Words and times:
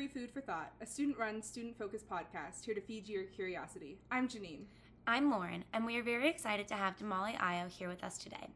free 0.00 0.08
food 0.08 0.30
for 0.30 0.40
thought, 0.40 0.72
a 0.80 0.86
student 0.86 1.18
run, 1.18 1.42
student 1.42 1.76
focused 1.76 2.08
podcast 2.08 2.64
here 2.64 2.74
to 2.74 2.80
feed 2.80 3.06
your 3.06 3.24
curiosity. 3.24 3.98
I'm 4.10 4.28
Janine. 4.28 4.62
I'm 5.06 5.30
Lauren, 5.30 5.62
and 5.74 5.84
we 5.84 5.98
are 5.98 6.02
very 6.02 6.26
excited 6.26 6.66
to 6.68 6.74
have 6.74 6.96
Damali 6.96 7.36
Ayo 7.36 7.68
here 7.68 7.90
with 7.90 8.02
us 8.02 8.16
today. 8.16 8.48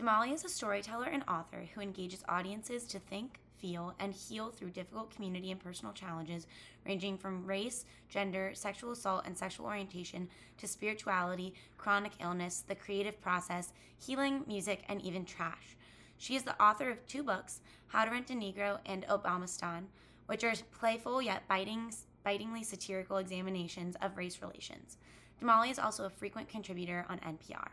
Damali 0.00 0.34
is 0.34 0.44
a 0.44 0.48
storyteller 0.48 1.06
and 1.06 1.22
author 1.28 1.66
who 1.72 1.80
engages 1.80 2.24
audiences 2.28 2.82
to 2.88 2.98
think, 2.98 3.38
feel, 3.58 3.94
and 4.00 4.12
heal 4.12 4.50
through 4.50 4.70
difficult 4.70 5.14
community 5.14 5.52
and 5.52 5.60
personal 5.60 5.92
challenges 5.92 6.48
ranging 6.84 7.16
from 7.16 7.46
race, 7.46 7.84
gender, 8.08 8.50
sexual 8.52 8.90
assault, 8.90 9.22
and 9.24 9.38
sexual 9.38 9.66
orientation 9.66 10.28
to 10.56 10.66
spirituality, 10.66 11.54
chronic 11.76 12.14
illness, 12.20 12.64
the 12.66 12.74
creative 12.74 13.20
process, 13.20 13.72
healing, 14.04 14.42
music, 14.48 14.82
and 14.88 15.00
even 15.02 15.24
trash. 15.24 15.76
She 16.16 16.34
is 16.34 16.42
the 16.42 16.60
author 16.60 16.90
of 16.90 17.06
two 17.06 17.22
books, 17.22 17.60
How 17.86 18.04
to 18.04 18.10
Rent 18.10 18.30
a 18.30 18.32
Negro 18.32 18.78
and 18.84 19.06
Obamistan, 19.06 19.84
which 20.28 20.44
are 20.44 20.52
playful 20.78 21.22
yet 21.22 21.48
biting, 21.48 21.90
bitingly 22.22 22.62
satirical 22.62 23.16
examinations 23.16 23.96
of 24.02 24.14
race 24.18 24.42
relations. 24.42 24.98
Damali 25.42 25.70
is 25.70 25.78
also 25.78 26.04
a 26.04 26.10
frequent 26.10 26.50
contributor 26.50 27.06
on 27.08 27.18
NPR. 27.20 27.72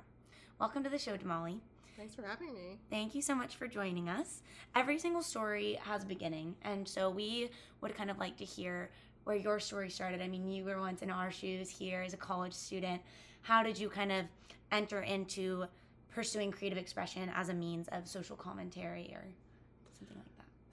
Welcome 0.58 0.82
to 0.86 0.90
the 0.90 0.98
show, 0.98 1.18
Damali. 1.18 1.60
Thanks 1.98 2.16
for 2.16 2.22
having 2.22 2.54
me. 2.54 2.78
Thank 2.90 3.14
you 3.14 3.22
so 3.22 3.36
much 3.36 3.58
for 3.58 3.68
joining 3.68 4.08
us. 4.08 4.42
Every 4.74 4.98
single 5.00 5.22
story 5.22 5.78
has 5.82 6.04
a 6.04 6.06
beginning, 6.06 6.56
and 6.62 6.88
so 6.88 7.10
we 7.10 7.50
would 7.82 7.94
kind 7.94 8.10
of 8.10 8.20
like 8.20 8.38
to 8.38 8.46
hear 8.46 8.90
where 9.26 9.36
your 9.36 9.60
story 9.60 9.90
started. 9.90 10.22
I 10.22 10.30
mean, 10.30 10.50
you 10.50 10.64
were 10.64 10.80
once 10.80 11.02
in 11.02 11.10
our 11.12 11.32
shoes 11.32 11.70
here 11.70 12.04
as 12.04 12.14
a 12.14 12.18
college 12.18 12.54
student. 12.54 13.02
How 13.42 13.64
did 13.64 13.78
you 13.78 13.90
kind 13.90 14.14
of 14.14 14.26
enter 14.72 15.02
into 15.02 15.66
pursuing 16.14 16.52
creative 16.52 16.78
expression 16.78 17.30
as 17.36 17.50
a 17.50 17.54
means 17.54 17.90
of 17.90 18.08
social 18.08 18.38
commentary 18.38 19.14
or 19.14 19.26
something 19.26 19.26
like 19.26 19.34
that? 19.34 19.45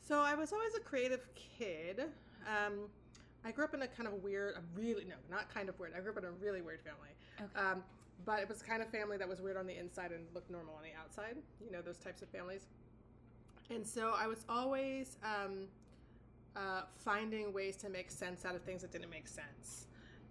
So 0.06 0.20
I 0.20 0.34
was 0.34 0.53
always 0.53 0.75
a 0.75 0.81
creative 0.81 1.27
kid. 1.34 2.03
Um, 2.47 2.89
I 3.45 3.53
grew 3.53 3.64
up 3.64 3.75
in 3.75 3.83
a 3.83 3.86
kind 3.86 4.08
of 4.08 4.22
weird, 4.22 4.56
a 4.56 4.61
really 4.78 5.05
no, 5.05 5.14
not 5.31 5.53
kind 5.53 5.69
of 5.69 5.78
weird. 5.78 5.92
I 5.97 6.00
grew 6.00 6.12
up 6.12 6.19
in 6.19 6.25
a 6.25 6.31
really 6.31 6.61
weird 6.61 6.81
family. 6.81 7.11
Okay. 7.41 7.67
Um, 7.67 7.83
but 8.25 8.41
it 8.41 8.48
was 8.48 8.58
the 8.58 8.64
kind 8.64 8.83
of 8.83 8.89
family 8.89 9.17
that 9.17 9.28
was 9.28 9.41
weird 9.41 9.56
on 9.56 9.67
the 9.67 9.78
inside 9.78 10.12
and 10.12 10.27
looked 10.34 10.50
normal 10.50 10.75
on 10.75 10.83
the 10.83 10.91
outside. 11.00 11.36
You 11.64 11.73
know 11.73 11.83
those 11.83 11.98
types 11.98 12.23
of 12.23 12.28
families. 12.28 12.67
And 13.70 13.86
so 13.86 14.12
I 14.17 14.27
was 14.27 14.45
always 14.48 15.17
um, 15.25 15.67
uh, 16.56 16.83
finding 16.97 17.53
ways 17.53 17.77
to 17.78 17.89
make 17.89 18.11
sense 18.11 18.45
out 18.45 18.55
of 18.55 18.62
things 18.62 18.83
that 18.83 18.92
didn't 18.92 19.11
make 19.11 19.28
sense. 19.28 19.86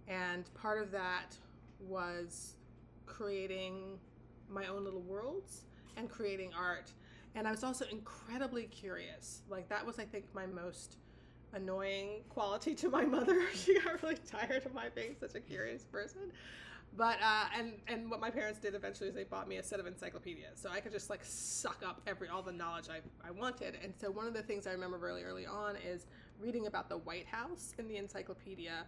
And 0.06 0.52
part 0.54 0.80
of 0.80 0.90
that 0.92 1.34
was 1.80 2.54
creating 3.06 3.98
my 4.48 4.66
own 4.66 4.84
little 4.84 5.00
worlds 5.00 5.62
and 5.96 6.10
creating 6.10 6.50
art. 6.58 6.92
And 7.34 7.48
I 7.48 7.50
was 7.50 7.64
also 7.64 7.84
incredibly 7.90 8.64
curious. 8.64 9.42
Like 9.48 9.68
that 9.68 9.84
was, 9.84 9.98
I 9.98 10.04
think, 10.04 10.26
my 10.34 10.46
most 10.46 10.96
annoying 11.54 12.22
quality 12.28 12.74
to 12.76 12.90
my 12.90 13.04
mother. 13.04 13.40
she 13.54 13.78
got 13.80 14.02
really 14.02 14.18
tired 14.30 14.64
of 14.66 14.74
my 14.74 14.88
being 14.94 15.16
such 15.18 15.34
a 15.34 15.40
curious 15.40 15.84
person. 15.84 16.32
But 16.94 17.18
uh, 17.22 17.44
and 17.56 17.72
and 17.88 18.10
what 18.10 18.20
my 18.20 18.30
parents 18.30 18.58
did 18.58 18.74
eventually 18.74 19.08
is 19.08 19.14
they 19.14 19.24
bought 19.24 19.48
me 19.48 19.56
a 19.56 19.62
set 19.62 19.80
of 19.80 19.86
encyclopedias, 19.86 20.58
so 20.60 20.68
I 20.70 20.80
could 20.80 20.92
just 20.92 21.08
like 21.08 21.20
suck 21.24 21.82
up 21.86 22.02
every 22.06 22.28
all 22.28 22.42
the 22.42 22.52
knowledge 22.52 22.88
I, 22.90 23.00
I 23.26 23.30
wanted. 23.30 23.78
And 23.82 23.94
so 23.98 24.10
one 24.10 24.26
of 24.26 24.34
the 24.34 24.42
things 24.42 24.66
I 24.66 24.72
remember 24.72 24.98
really 24.98 25.22
early 25.22 25.46
on 25.46 25.76
is 25.76 26.06
reading 26.38 26.66
about 26.66 26.90
the 26.90 26.98
White 26.98 27.26
House 27.26 27.72
in 27.78 27.88
the 27.88 27.96
encyclopedia 27.96 28.84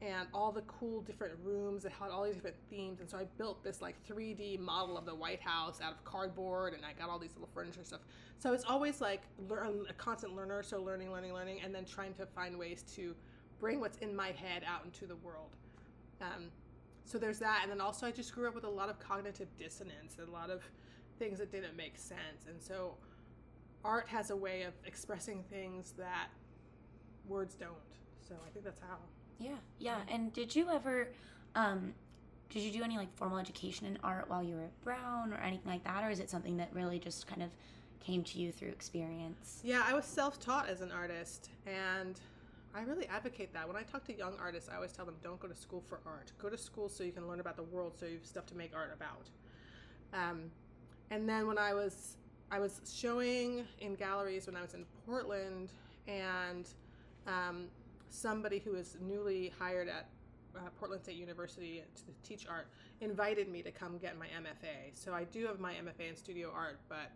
and 0.00 0.28
all 0.32 0.52
the 0.52 0.62
cool 0.62 1.00
different 1.00 1.34
rooms 1.42 1.82
that 1.82 1.92
had 1.92 2.10
all 2.10 2.24
these 2.24 2.36
different 2.36 2.56
themes. 2.70 3.00
And 3.00 3.10
so 3.10 3.18
I 3.18 3.24
built 3.36 3.64
this 3.64 3.82
like 3.82 3.96
3D 4.06 4.60
model 4.60 4.96
of 4.96 5.04
the 5.04 5.14
White 5.14 5.40
House 5.40 5.80
out 5.82 5.92
of 5.92 6.04
cardboard, 6.04 6.74
and 6.74 6.84
I 6.84 6.92
got 6.92 7.10
all 7.10 7.18
these 7.18 7.32
little 7.34 7.48
furniture 7.52 7.82
stuff. 7.82 8.00
So 8.38 8.52
it's 8.52 8.64
always 8.64 9.00
like 9.00 9.22
learn 9.48 9.86
a 9.90 9.92
constant 9.94 10.36
learner, 10.36 10.62
so 10.62 10.80
learning, 10.80 11.10
learning, 11.10 11.32
learning, 11.32 11.60
and 11.64 11.74
then 11.74 11.84
trying 11.84 12.14
to 12.14 12.26
find 12.26 12.56
ways 12.56 12.84
to 12.94 13.14
bring 13.58 13.80
what's 13.80 13.98
in 13.98 14.14
my 14.14 14.28
head 14.28 14.62
out 14.66 14.84
into 14.84 15.06
the 15.06 15.16
world. 15.16 15.56
Um, 16.20 16.50
so 17.04 17.18
there's 17.18 17.40
that, 17.40 17.60
and 17.62 17.72
then 17.72 17.80
also 17.80 18.06
I 18.06 18.12
just 18.12 18.32
grew 18.34 18.46
up 18.46 18.54
with 18.54 18.64
a 18.64 18.70
lot 18.70 18.88
of 18.88 19.00
cognitive 19.00 19.48
dissonance, 19.58 20.16
and 20.18 20.28
a 20.28 20.30
lot 20.32 20.50
of 20.50 20.62
things 21.18 21.38
that 21.40 21.50
didn't 21.50 21.76
make 21.76 21.98
sense, 21.98 22.46
and 22.48 22.62
so 22.62 22.94
art 23.84 24.08
has 24.08 24.30
a 24.30 24.36
way 24.36 24.62
of 24.62 24.74
expressing 24.84 25.42
things 25.50 25.94
that 25.98 26.28
words 27.26 27.54
don't. 27.54 27.72
So 28.28 28.34
I 28.46 28.50
think 28.50 28.64
that's 28.64 28.80
how. 28.80 28.98
Yeah, 29.38 29.56
yeah. 29.78 29.98
And 30.08 30.32
did 30.32 30.54
you 30.54 30.68
ever, 30.70 31.08
um, 31.54 31.94
did 32.50 32.62
you 32.62 32.72
do 32.72 32.82
any 32.82 32.96
like 32.96 33.14
formal 33.16 33.38
education 33.38 33.86
in 33.86 33.98
art 34.02 34.28
while 34.28 34.42
you 34.42 34.56
were 34.56 34.62
at 34.62 34.80
Brown 34.82 35.32
or 35.32 35.36
anything 35.36 35.70
like 35.70 35.84
that, 35.84 36.04
or 36.04 36.10
is 36.10 36.20
it 36.20 36.30
something 36.30 36.56
that 36.56 36.70
really 36.72 36.98
just 36.98 37.26
kind 37.26 37.42
of 37.42 37.50
came 38.00 38.24
to 38.24 38.38
you 38.38 38.52
through 38.52 38.68
experience? 38.68 39.60
Yeah, 39.62 39.82
I 39.86 39.94
was 39.94 40.04
self-taught 40.04 40.68
as 40.68 40.80
an 40.80 40.90
artist, 40.90 41.50
and 41.66 42.18
I 42.74 42.82
really 42.82 43.06
advocate 43.06 43.52
that. 43.54 43.66
When 43.66 43.76
I 43.76 43.82
talk 43.82 44.04
to 44.04 44.16
young 44.16 44.34
artists, 44.40 44.68
I 44.70 44.76
always 44.76 44.92
tell 44.92 45.04
them 45.04 45.16
don't 45.22 45.40
go 45.40 45.48
to 45.48 45.56
school 45.56 45.82
for 45.86 46.00
art. 46.06 46.32
Go 46.38 46.48
to 46.48 46.58
school 46.58 46.88
so 46.88 47.04
you 47.04 47.12
can 47.12 47.28
learn 47.28 47.40
about 47.40 47.56
the 47.56 47.62
world, 47.64 47.94
so 47.98 48.06
you 48.06 48.16
have 48.16 48.26
stuff 48.26 48.46
to 48.46 48.56
make 48.56 48.74
art 48.74 48.92
about. 48.94 49.28
Um, 50.14 50.50
and 51.10 51.28
then 51.28 51.46
when 51.46 51.58
I 51.58 51.74
was 51.74 52.16
I 52.50 52.58
was 52.58 52.80
showing 52.90 53.66
in 53.80 53.94
galleries 53.94 54.46
when 54.46 54.56
I 54.56 54.62
was 54.62 54.74
in 54.74 54.86
Portland, 55.06 55.72
and 56.06 56.66
um, 57.26 57.66
somebody 58.10 58.58
who 58.58 58.72
was 58.72 58.96
newly 59.00 59.52
hired 59.58 59.88
at 59.88 60.08
uh, 60.56 60.60
Portland 60.78 61.02
State 61.02 61.16
University 61.16 61.82
to 61.94 62.28
teach 62.28 62.46
art 62.48 62.68
invited 63.00 63.48
me 63.48 63.62
to 63.62 63.70
come 63.70 63.98
get 63.98 64.18
my 64.18 64.26
MFA. 64.26 64.92
So 64.94 65.12
I 65.14 65.24
do 65.24 65.46
have 65.46 65.60
my 65.60 65.74
MFA 65.74 66.08
in 66.10 66.16
studio 66.16 66.50
art, 66.54 66.80
but 66.88 67.10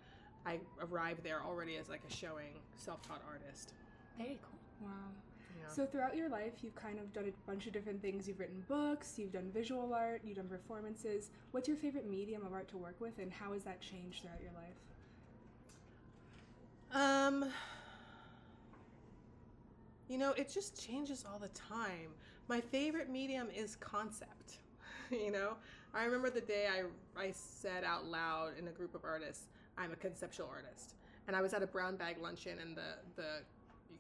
I 0.47 0.61
arrived 0.81 1.23
there 1.25 1.43
already 1.45 1.77
as 1.77 1.89
like 1.89 2.03
a 2.09 2.13
showing 2.13 2.55
self-taught 2.77 3.23
artist. 3.29 3.73
Very 4.19 4.39
cool. 4.43 4.89
Wow. 4.89 4.93
Yeah. 5.61 5.73
So 5.73 5.87
throughout 5.87 6.17
your 6.17 6.29
life, 6.29 6.53
you've 6.63 6.75
kind 6.75 6.99
of 6.99 7.13
done 7.13 7.27
a 7.27 7.51
bunch 7.51 7.67
of 7.67 7.73
different 7.73 8.03
things. 8.03 8.27
You've 8.27 8.41
written 8.41 8.65
books, 8.69 9.19
you've 9.19 9.33
done 9.33 9.51
visual 9.53 9.93
art, 9.95 10.23
you've 10.25 10.37
done 10.37 10.49
performances. 10.49 11.31
What's 11.53 11.69
your 11.69 11.77
favorite 11.77 12.09
medium 12.09 12.45
of 12.45 12.53
art 12.53 12.69
to 12.69 12.79
work 12.79 12.97
with, 13.01 13.19
and 13.19 13.33
how 13.33 13.53
has 13.53 13.63
that 13.65 13.81
changed 13.81 14.23
throughout 14.23 14.41
your 14.43 14.53
life? 14.53 14.75
Um, 16.95 17.51
you 20.09 20.19
know, 20.19 20.33
it 20.33 20.51
just 20.53 20.85
changes 20.85 21.25
all 21.31 21.39
the 21.39 21.49
time. 21.49 22.11
My 22.49 22.61
favorite 22.61 23.09
medium 23.09 23.49
is 23.55 23.77
concept. 23.77 24.59
you 25.11 25.31
know, 25.31 25.55
I 25.95 26.05
remember 26.05 26.31
the 26.31 26.41
day 26.41 26.67
I, 26.67 27.21
I 27.21 27.33
said 27.33 27.85
out 27.85 28.07
loud 28.07 28.53
in 28.59 28.69
a 28.69 28.71
group 28.71 28.95
of 28.95 29.05
artists, 29.05 29.47
I'm 29.79 29.93
a 29.93 29.97
conceptual 29.97 30.49
artist. 30.51 30.95
And 31.29 31.37
I 31.37 31.41
was 31.41 31.55
at 31.55 31.63
a 31.63 31.67
brown 31.67 31.97
bag 31.97 32.17
luncheon, 32.21 32.59
and 32.61 32.77
the, 32.77 32.97
the 33.17 33.43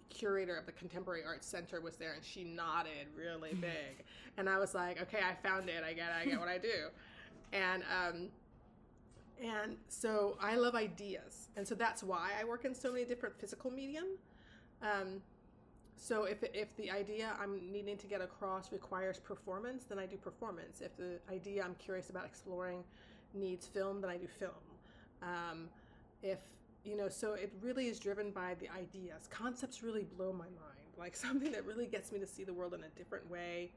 curator 0.08 0.56
of 0.56 0.66
the 0.66 0.72
Contemporary 0.72 1.22
Arts 1.24 1.46
Center 1.46 1.80
was 1.80 1.96
there, 1.96 2.14
and 2.14 2.24
she 2.24 2.44
nodded 2.44 3.06
really 3.16 3.54
big. 3.60 4.04
and 4.36 4.48
I 4.48 4.58
was 4.58 4.74
like, 4.74 5.00
okay, 5.02 5.19
I 5.19 5.34
found 5.46 5.69
it. 5.69 5.84
I 5.84 5.92
get 5.92 6.08
it. 6.08 6.22
I 6.22 6.30
get 6.30 6.38
what 6.38 6.48
I 6.48 6.58
do. 6.58 6.69
And, 7.54 7.82
um, 7.82 8.28
and 9.44 9.76
so 9.86 10.38
I 10.40 10.56
love 10.56 10.74
ideas. 10.74 11.50
And 11.54 11.69
so 11.69 11.74
that's 11.74 12.02
why 12.02 12.30
I 12.40 12.44
work 12.44 12.64
in 12.64 12.74
so 12.74 12.90
many 12.90 13.04
different 13.04 13.38
physical 13.38 13.70
medium. 13.70 14.06
Um, 14.80 15.20
so 16.02 16.24
if, 16.24 16.42
if 16.42 16.76
the 16.76 16.90
idea 16.90 17.32
I'm 17.40 17.60
needing 17.70 17.96
to 17.96 18.08
get 18.08 18.20
across 18.20 18.72
requires 18.72 19.20
performance, 19.20 19.84
then 19.84 20.00
I 20.00 20.06
do 20.06 20.16
performance. 20.16 20.80
If 20.80 20.96
the 20.96 21.20
idea 21.32 21.62
I'm 21.62 21.76
curious 21.76 22.10
about 22.10 22.24
exploring 22.24 22.82
needs 23.34 23.68
film, 23.68 24.00
then 24.00 24.10
I 24.10 24.16
do 24.16 24.26
film. 24.26 24.50
Um, 25.22 25.68
if 26.20 26.40
you 26.84 26.96
know, 26.96 27.08
so 27.08 27.34
it 27.34 27.52
really 27.62 27.86
is 27.86 28.00
driven 28.00 28.32
by 28.32 28.56
the 28.58 28.68
ideas. 28.70 29.28
Concepts 29.30 29.84
really 29.84 30.02
blow 30.02 30.32
my 30.32 30.46
mind. 30.46 30.56
Like 30.98 31.16
something 31.16 31.50
that 31.52 31.64
really 31.64 31.86
gets 31.86 32.12
me 32.12 32.19
to 32.19 32.26
see 32.26 32.44
the 32.44 32.52
world 32.52 32.74
in 32.74 32.80
a 32.84 32.98
different 32.98 33.28
way, 33.30 33.70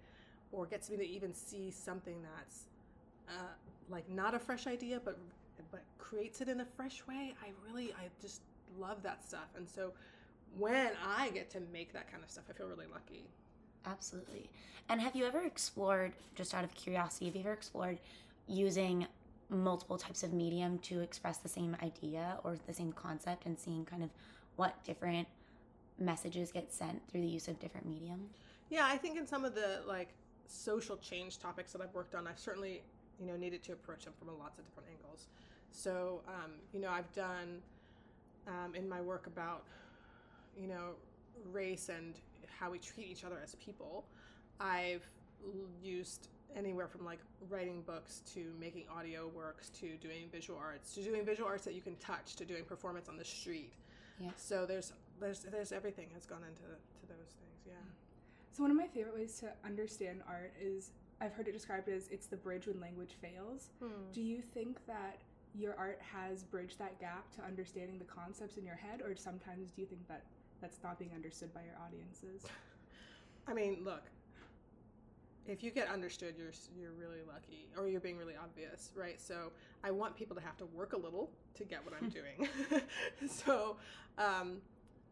or 0.52 0.66
gets 0.66 0.90
me 0.90 0.98
to 0.98 1.08
even 1.08 1.34
see 1.34 1.72
something 1.72 2.18
that's 2.36 2.66
uh, 3.30 3.54
like 3.90 4.08
not 4.10 4.36
a 4.36 4.40
fresh 4.40 4.68
idea, 4.68 5.00
but 5.04 5.18
but 5.72 5.82
creates 5.98 6.42
it 6.42 6.50
in 6.50 6.60
a 6.60 6.66
fresh 6.66 7.08
way. 7.08 7.34
I 7.42 7.52
really, 7.66 7.94
I 7.94 8.10
just 8.22 8.42
love 8.78 9.02
that 9.04 9.24
stuff. 9.24 9.48
And 9.56 9.68
so 9.68 9.94
when 10.58 10.92
I 11.06 11.30
get 11.30 11.50
to 11.52 11.60
make 11.72 11.94
that 11.94 12.12
kind 12.12 12.24
of 12.24 12.30
stuff, 12.30 12.46
I 12.50 12.54
feel 12.54 12.68
really 12.68 12.88
lucky. 12.92 13.26
Absolutely. 13.86 14.50
And 14.90 15.02
have 15.02 15.16
you 15.16 15.26
ever 15.26 15.42
explored, 15.42 16.14
just 16.36 16.54
out 16.54 16.64
of 16.64 16.74
curiosity, 16.74 17.26
have 17.26 17.36
you 17.36 17.42
ever 17.42 17.54
explored 17.54 18.00
using 18.48 19.08
multiple 19.50 19.98
types 19.98 20.24
of 20.24 20.34
medium 20.34 20.80
to 20.80 21.02
express 21.02 21.38
the 21.38 21.50
same 21.50 21.76
idea 21.84 22.38
or 22.44 22.58
the 22.68 22.74
same 22.74 22.92
concept 22.92 23.46
and 23.46 23.60
seeing 23.60 23.86
kind 23.86 24.04
of 24.04 24.10
what 24.56 24.84
different 24.84 25.28
messages 26.00 26.52
get 26.52 26.72
sent 26.72 27.02
through 27.10 27.22
the 27.22 27.28
use 27.28 27.48
of 27.48 27.60
different 27.60 27.88
medium? 27.88 28.30
Yeah, 28.70 28.86
I 28.86 28.98
think 28.98 29.18
in 29.18 29.28
some 29.28 29.46
of 29.46 29.56
the 29.56 29.82
like 29.88 30.10
social 30.48 30.98
change 30.98 31.40
topics 31.40 31.72
that 31.74 31.82
I've 31.82 31.94
worked 31.94 32.16
on, 32.16 32.28
I've 32.28 32.40
certainly 32.40 32.82
you 33.20 33.28
know 33.28 33.36
needed 33.38 33.64
to 33.64 33.74
approach 33.74 34.06
them 34.06 34.14
from 34.18 34.28
lots 34.40 34.60
of 34.60 34.66
different 34.66 34.90
angles. 34.90 35.28
So 35.72 36.22
um, 36.28 36.52
you 36.74 36.80
know, 36.80 36.90
I've 36.90 37.12
done 37.14 37.62
um, 38.48 38.76
in 38.76 38.88
my 38.90 39.02
work 39.02 39.28
about 39.28 39.64
you 40.60 40.68
know 40.68 40.92
race 41.52 41.90
and 41.90 42.16
how 42.60 42.72
we 42.72 42.80
treat 42.80 43.08
each 43.08 43.24
other 43.24 43.40
as 43.44 43.56
people. 43.56 44.06
I've 44.60 45.06
used 45.82 46.30
anywhere 46.56 46.88
from 46.88 47.06
like 47.06 47.20
writing 47.50 47.82
books 47.82 48.22
to 48.34 48.54
making 48.60 48.86
audio 48.96 49.28
works 49.28 49.70
to 49.70 49.98
doing 49.98 50.30
visual 50.32 50.58
arts 50.58 50.94
to 50.94 51.04
doing 51.04 51.26
visual 51.26 51.50
arts 51.50 51.66
that 51.66 51.74
you 51.74 51.82
can 51.82 51.96
touch 51.98 52.36
to 52.38 52.46
doing 52.46 52.64
performance 52.64 53.10
on 53.10 53.18
the 53.18 53.26
street. 53.26 53.74
Yeah. 54.20 54.30
So 54.38 54.66
there's 54.66 54.94
there's 55.20 55.40
there's 55.40 55.72
everything 55.72 56.08
has 56.14 56.26
gone 56.26 56.44
into 56.48 56.62
to 56.62 57.08
those 57.08 57.34
things. 57.40 57.60
Yeah. 57.66 57.74
So 58.52 58.64
one 58.64 58.72
of 58.72 58.78
my 58.78 58.88
favorite 58.88 59.16
ways 59.16 59.38
to 59.40 59.52
understand 59.66 60.22
art 60.28 60.54
is 60.62 60.92
I've 61.20 61.34
heard 61.34 61.48
it 61.48 61.54
described 61.54 61.90
as 61.90 62.08
it's 62.10 62.28
the 62.28 62.38
bridge 62.38 62.68
when 62.68 62.80
language 62.80 63.16
fails. 63.22 63.70
Hmm. 63.82 64.12
Do 64.14 64.22
you 64.22 64.42
think 64.42 64.78
that 64.88 65.20
your 65.54 65.76
art 65.78 66.00
has 66.02 66.44
bridged 66.44 66.80
that 66.80 67.00
gap 67.00 67.32
to 67.36 67.42
understanding 67.44 67.98
the 67.98 68.06
concepts 68.06 68.58
in 68.58 68.66
your 68.66 68.76
head, 68.76 69.02
or 69.02 69.16
sometimes 69.16 69.72
do 69.72 69.82
you 69.82 69.88
think 69.88 70.08
that 70.08 70.24
that's 70.62 70.80
not 70.84 70.98
being 71.00 71.12
understood 71.16 71.54
by 71.54 71.62
your 71.62 71.76
audiences? 71.86 72.48
I 73.48 73.54
mean, 73.54 73.80
look. 73.84 74.04
If 75.48 75.62
you 75.62 75.70
get 75.70 75.90
understood, 75.90 76.34
you're 76.38 76.54
you're 76.76 76.94
really 76.94 77.22
lucky, 77.28 77.68
or 77.78 77.88
you're 77.88 78.02
being 78.02 78.18
really 78.18 78.34
obvious, 78.36 78.90
right? 78.96 79.22
So 79.22 79.52
I 79.84 79.92
want 79.92 80.16
people 80.16 80.36
to 80.36 80.42
have 80.42 80.58
to 80.58 80.66
work 80.66 80.94
a 80.94 80.98
little 80.98 81.30
to 81.54 81.64
get 81.64 81.86
what 81.86 81.94
I'm 82.02 82.10
doing. 82.20 82.50
so 83.30 83.78
um, 84.18 84.58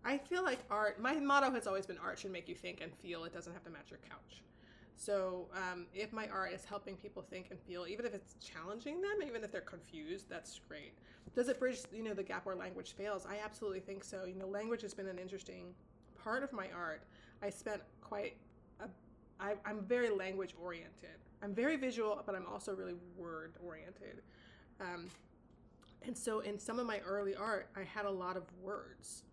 I 0.04 0.18
feel 0.18 0.44
like 0.44 0.60
art. 0.72 1.00
My 1.00 1.14
motto 1.16 1.52
has 1.52 1.68
always 1.68 1.86
been 1.86 2.00
art 2.00 2.18
should 2.18 2.32
make 2.32 2.50
you 2.50 2.56
think 2.56 2.82
and 2.82 2.92
feel. 2.96 3.26
It 3.26 3.34
doesn't 3.34 3.54
have 3.54 3.64
to 3.66 3.70
match 3.70 3.92
your 3.92 4.00
couch. 4.10 4.42
So 4.96 5.48
um, 5.56 5.86
if 5.94 6.14
my 6.14 6.28
art 6.28 6.54
is 6.54 6.66
helping 6.66 6.96
people 6.96 7.22
think 7.22 7.48
and 7.50 7.60
feel, 7.60 7.86
even 7.88 8.06
if 8.06 8.14
it's 8.14 8.36
challenging 8.36 9.02
them, 9.02 9.28
even 9.28 9.44
if 9.44 9.52
they're 9.52 9.62
confused, 9.62 10.30
that's 10.30 10.60
great. 10.68 10.94
Does 11.36 11.50
it 11.50 11.60
bridge, 11.60 11.80
you 11.92 12.04
know, 12.04 12.14
the 12.14 12.24
gap 12.24 12.46
where 12.46 12.56
language 12.56 12.94
fails? 12.94 13.26
I 13.26 13.38
absolutely 13.44 13.80
think 13.80 14.04
so. 14.04 14.26
You 14.26 14.36
know, 14.36 14.48
language 14.48 14.82
has 14.82 14.94
been 14.94 15.08
an 15.08 15.18
interesting 15.18 15.74
part 16.22 16.44
of 16.44 16.54
my 16.54 16.68
art. 16.76 17.04
I 17.42 17.50
spent 17.50 17.82
quite 18.02 18.38
a, 18.80 18.86
I, 19.40 19.56
I'm 19.66 19.82
very 19.82 20.10
language 20.10 20.56
oriented. 20.62 21.18
I'm 21.42 21.54
very 21.54 21.76
visual, 21.76 22.22
but 22.26 22.36
I'm 22.36 22.46
also 22.46 22.74
really 22.74 22.96
word 23.18 23.54
oriented. 23.66 24.22
Um, 24.80 25.08
and 26.06 26.18
so 26.18 26.40
in 26.42 26.60
some 26.60 26.80
of 26.80 26.86
my 26.86 27.00
early 27.00 27.36
art, 27.36 27.68
I 27.76 27.84
had 27.84 28.06
a 28.06 28.12
lot 28.12 28.38
of 28.38 28.44
words. 28.62 29.24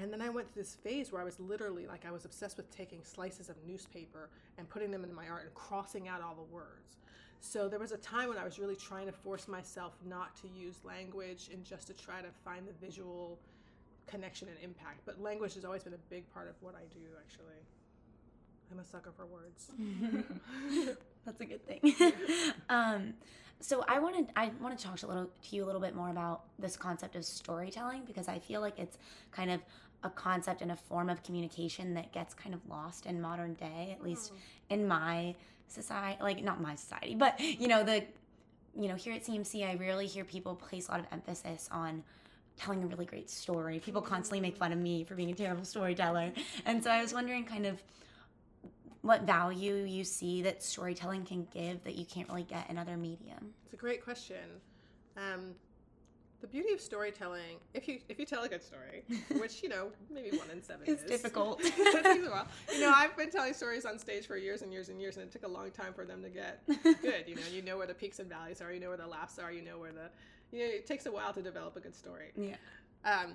And 0.00 0.12
then 0.12 0.22
I 0.22 0.28
went 0.28 0.52
through 0.52 0.62
this 0.62 0.76
phase 0.76 1.10
where 1.10 1.20
I 1.20 1.24
was 1.24 1.38
literally 1.40 1.86
like, 1.86 2.06
I 2.06 2.12
was 2.12 2.24
obsessed 2.24 2.56
with 2.56 2.74
taking 2.74 3.00
slices 3.02 3.48
of 3.48 3.56
newspaper 3.66 4.30
and 4.56 4.68
putting 4.68 4.92
them 4.92 5.02
into 5.02 5.14
my 5.14 5.28
art 5.28 5.44
and 5.44 5.54
crossing 5.54 6.06
out 6.06 6.22
all 6.22 6.36
the 6.36 6.54
words. 6.54 6.96
So 7.40 7.68
there 7.68 7.78
was 7.78 7.92
a 7.92 7.96
time 7.96 8.28
when 8.28 8.38
I 8.38 8.44
was 8.44 8.58
really 8.58 8.76
trying 8.76 9.06
to 9.06 9.12
force 9.12 9.48
myself 9.48 9.94
not 10.06 10.36
to 10.36 10.48
use 10.48 10.76
language 10.84 11.50
and 11.52 11.64
just 11.64 11.88
to 11.88 11.94
try 11.94 12.20
to 12.20 12.28
find 12.44 12.66
the 12.66 12.86
visual 12.86 13.38
connection 14.06 14.48
and 14.48 14.56
impact. 14.62 15.00
But 15.04 15.20
language 15.20 15.54
has 15.54 15.64
always 15.64 15.82
been 15.82 15.94
a 15.94 16.10
big 16.10 16.32
part 16.32 16.48
of 16.48 16.54
what 16.60 16.74
I 16.74 16.84
do, 16.94 17.04
actually. 17.18 17.60
I'm 18.70 18.78
a 18.78 18.84
sucker 18.84 19.12
for 19.16 19.26
words. 19.26 19.70
That's 21.24 21.40
a 21.40 21.44
good 21.44 21.66
thing. 21.66 22.12
um, 22.68 23.14
so 23.60 23.84
I 23.88 23.98
wanted 23.98 24.28
I 24.36 24.50
want 24.60 24.78
to 24.78 24.84
talk 24.84 25.02
a 25.02 25.06
little 25.06 25.30
to 25.48 25.56
you 25.56 25.64
a 25.64 25.66
little 25.66 25.80
bit 25.80 25.94
more 25.94 26.10
about 26.10 26.44
this 26.58 26.76
concept 26.76 27.16
of 27.16 27.24
storytelling 27.24 28.02
because 28.06 28.28
I 28.28 28.38
feel 28.38 28.60
like 28.60 28.78
it's 28.78 28.98
kind 29.32 29.50
of 29.50 29.60
a 30.02 30.10
concept 30.10 30.62
and 30.62 30.70
a 30.70 30.76
form 30.76 31.08
of 31.10 31.22
communication 31.22 31.94
that 31.94 32.12
gets 32.12 32.34
kind 32.34 32.54
of 32.54 32.60
lost 32.68 33.06
in 33.06 33.20
modern 33.20 33.54
day, 33.54 33.96
at 33.98 34.02
least 34.02 34.32
in 34.70 34.86
my 34.86 35.34
society. 35.66 36.22
Like 36.22 36.42
not 36.42 36.60
my 36.60 36.74
society, 36.74 37.14
but 37.14 37.38
you 37.40 37.68
know 37.68 37.82
the 37.82 38.04
you 38.78 38.88
know 38.88 38.94
here 38.94 39.14
at 39.14 39.24
CMC, 39.24 39.68
I 39.68 39.74
rarely 39.74 40.06
hear 40.06 40.24
people 40.24 40.54
place 40.54 40.88
a 40.88 40.92
lot 40.92 41.00
of 41.00 41.06
emphasis 41.12 41.68
on 41.72 42.02
telling 42.56 42.82
a 42.82 42.86
really 42.86 43.06
great 43.06 43.30
story. 43.30 43.78
People 43.80 44.02
constantly 44.02 44.40
make 44.40 44.56
fun 44.56 44.72
of 44.72 44.78
me 44.78 45.04
for 45.04 45.14
being 45.14 45.30
a 45.30 45.34
terrible 45.34 45.64
storyteller, 45.64 46.32
and 46.64 46.82
so 46.82 46.90
I 46.90 47.02
was 47.02 47.12
wondering 47.12 47.44
kind 47.44 47.66
of 47.66 47.82
what 49.02 49.22
value 49.22 49.84
you 49.84 50.04
see 50.04 50.42
that 50.42 50.62
storytelling 50.62 51.24
can 51.24 51.46
give 51.52 51.82
that 51.84 51.94
you 51.94 52.04
can't 52.04 52.28
really 52.28 52.42
get 52.42 52.68
in 52.68 52.78
other 52.78 52.96
medium. 52.96 53.54
It's 53.64 53.74
a 53.74 53.76
great 53.76 54.02
question. 54.02 54.36
Um, 55.16 55.54
the 56.40 56.46
beauty 56.46 56.72
of 56.72 56.80
storytelling, 56.80 57.58
if 57.74 57.88
you 57.88 57.98
if 58.08 58.18
you 58.18 58.24
tell 58.24 58.44
a 58.44 58.48
good 58.48 58.62
story, 58.62 59.04
which 59.40 59.62
you 59.62 59.68
know 59.68 59.88
maybe 60.10 60.36
one 60.36 60.50
in 60.50 60.62
seven 60.62 60.82
It's 60.86 61.02
is 61.02 61.10
difficult. 61.10 61.60
It 61.62 61.74
takes 61.74 62.26
a 62.26 62.30
while. 62.30 62.46
You 62.72 62.80
know, 62.80 62.92
I've 62.94 63.16
been 63.16 63.30
telling 63.30 63.54
stories 63.54 63.84
on 63.84 63.98
stage 63.98 64.26
for 64.26 64.36
years 64.36 64.62
and 64.62 64.72
years 64.72 64.88
and 64.88 65.00
years, 65.00 65.16
and 65.16 65.26
it 65.26 65.32
took 65.32 65.44
a 65.44 65.48
long 65.48 65.70
time 65.70 65.92
for 65.92 66.04
them 66.04 66.22
to 66.22 66.28
get 66.28 66.62
good. 67.02 67.24
You 67.26 67.36
know, 67.36 67.42
you 67.50 67.62
know 67.62 67.76
where 67.76 67.86
the 67.86 67.94
peaks 67.94 68.18
and 68.20 68.28
valleys 68.28 68.60
are, 68.60 68.72
you 68.72 68.80
know 68.80 68.88
where 68.88 68.96
the 68.96 69.06
laughs 69.06 69.38
are, 69.38 69.52
you 69.52 69.62
know 69.62 69.78
where 69.78 69.92
the, 69.92 70.10
you 70.52 70.64
know, 70.64 70.70
it 70.70 70.86
takes 70.86 71.06
a 71.06 71.12
while 71.12 71.32
to 71.32 71.42
develop 71.42 71.76
a 71.76 71.80
good 71.80 71.94
story. 71.94 72.30
Yeah. 72.36 72.56
Um, 73.04 73.34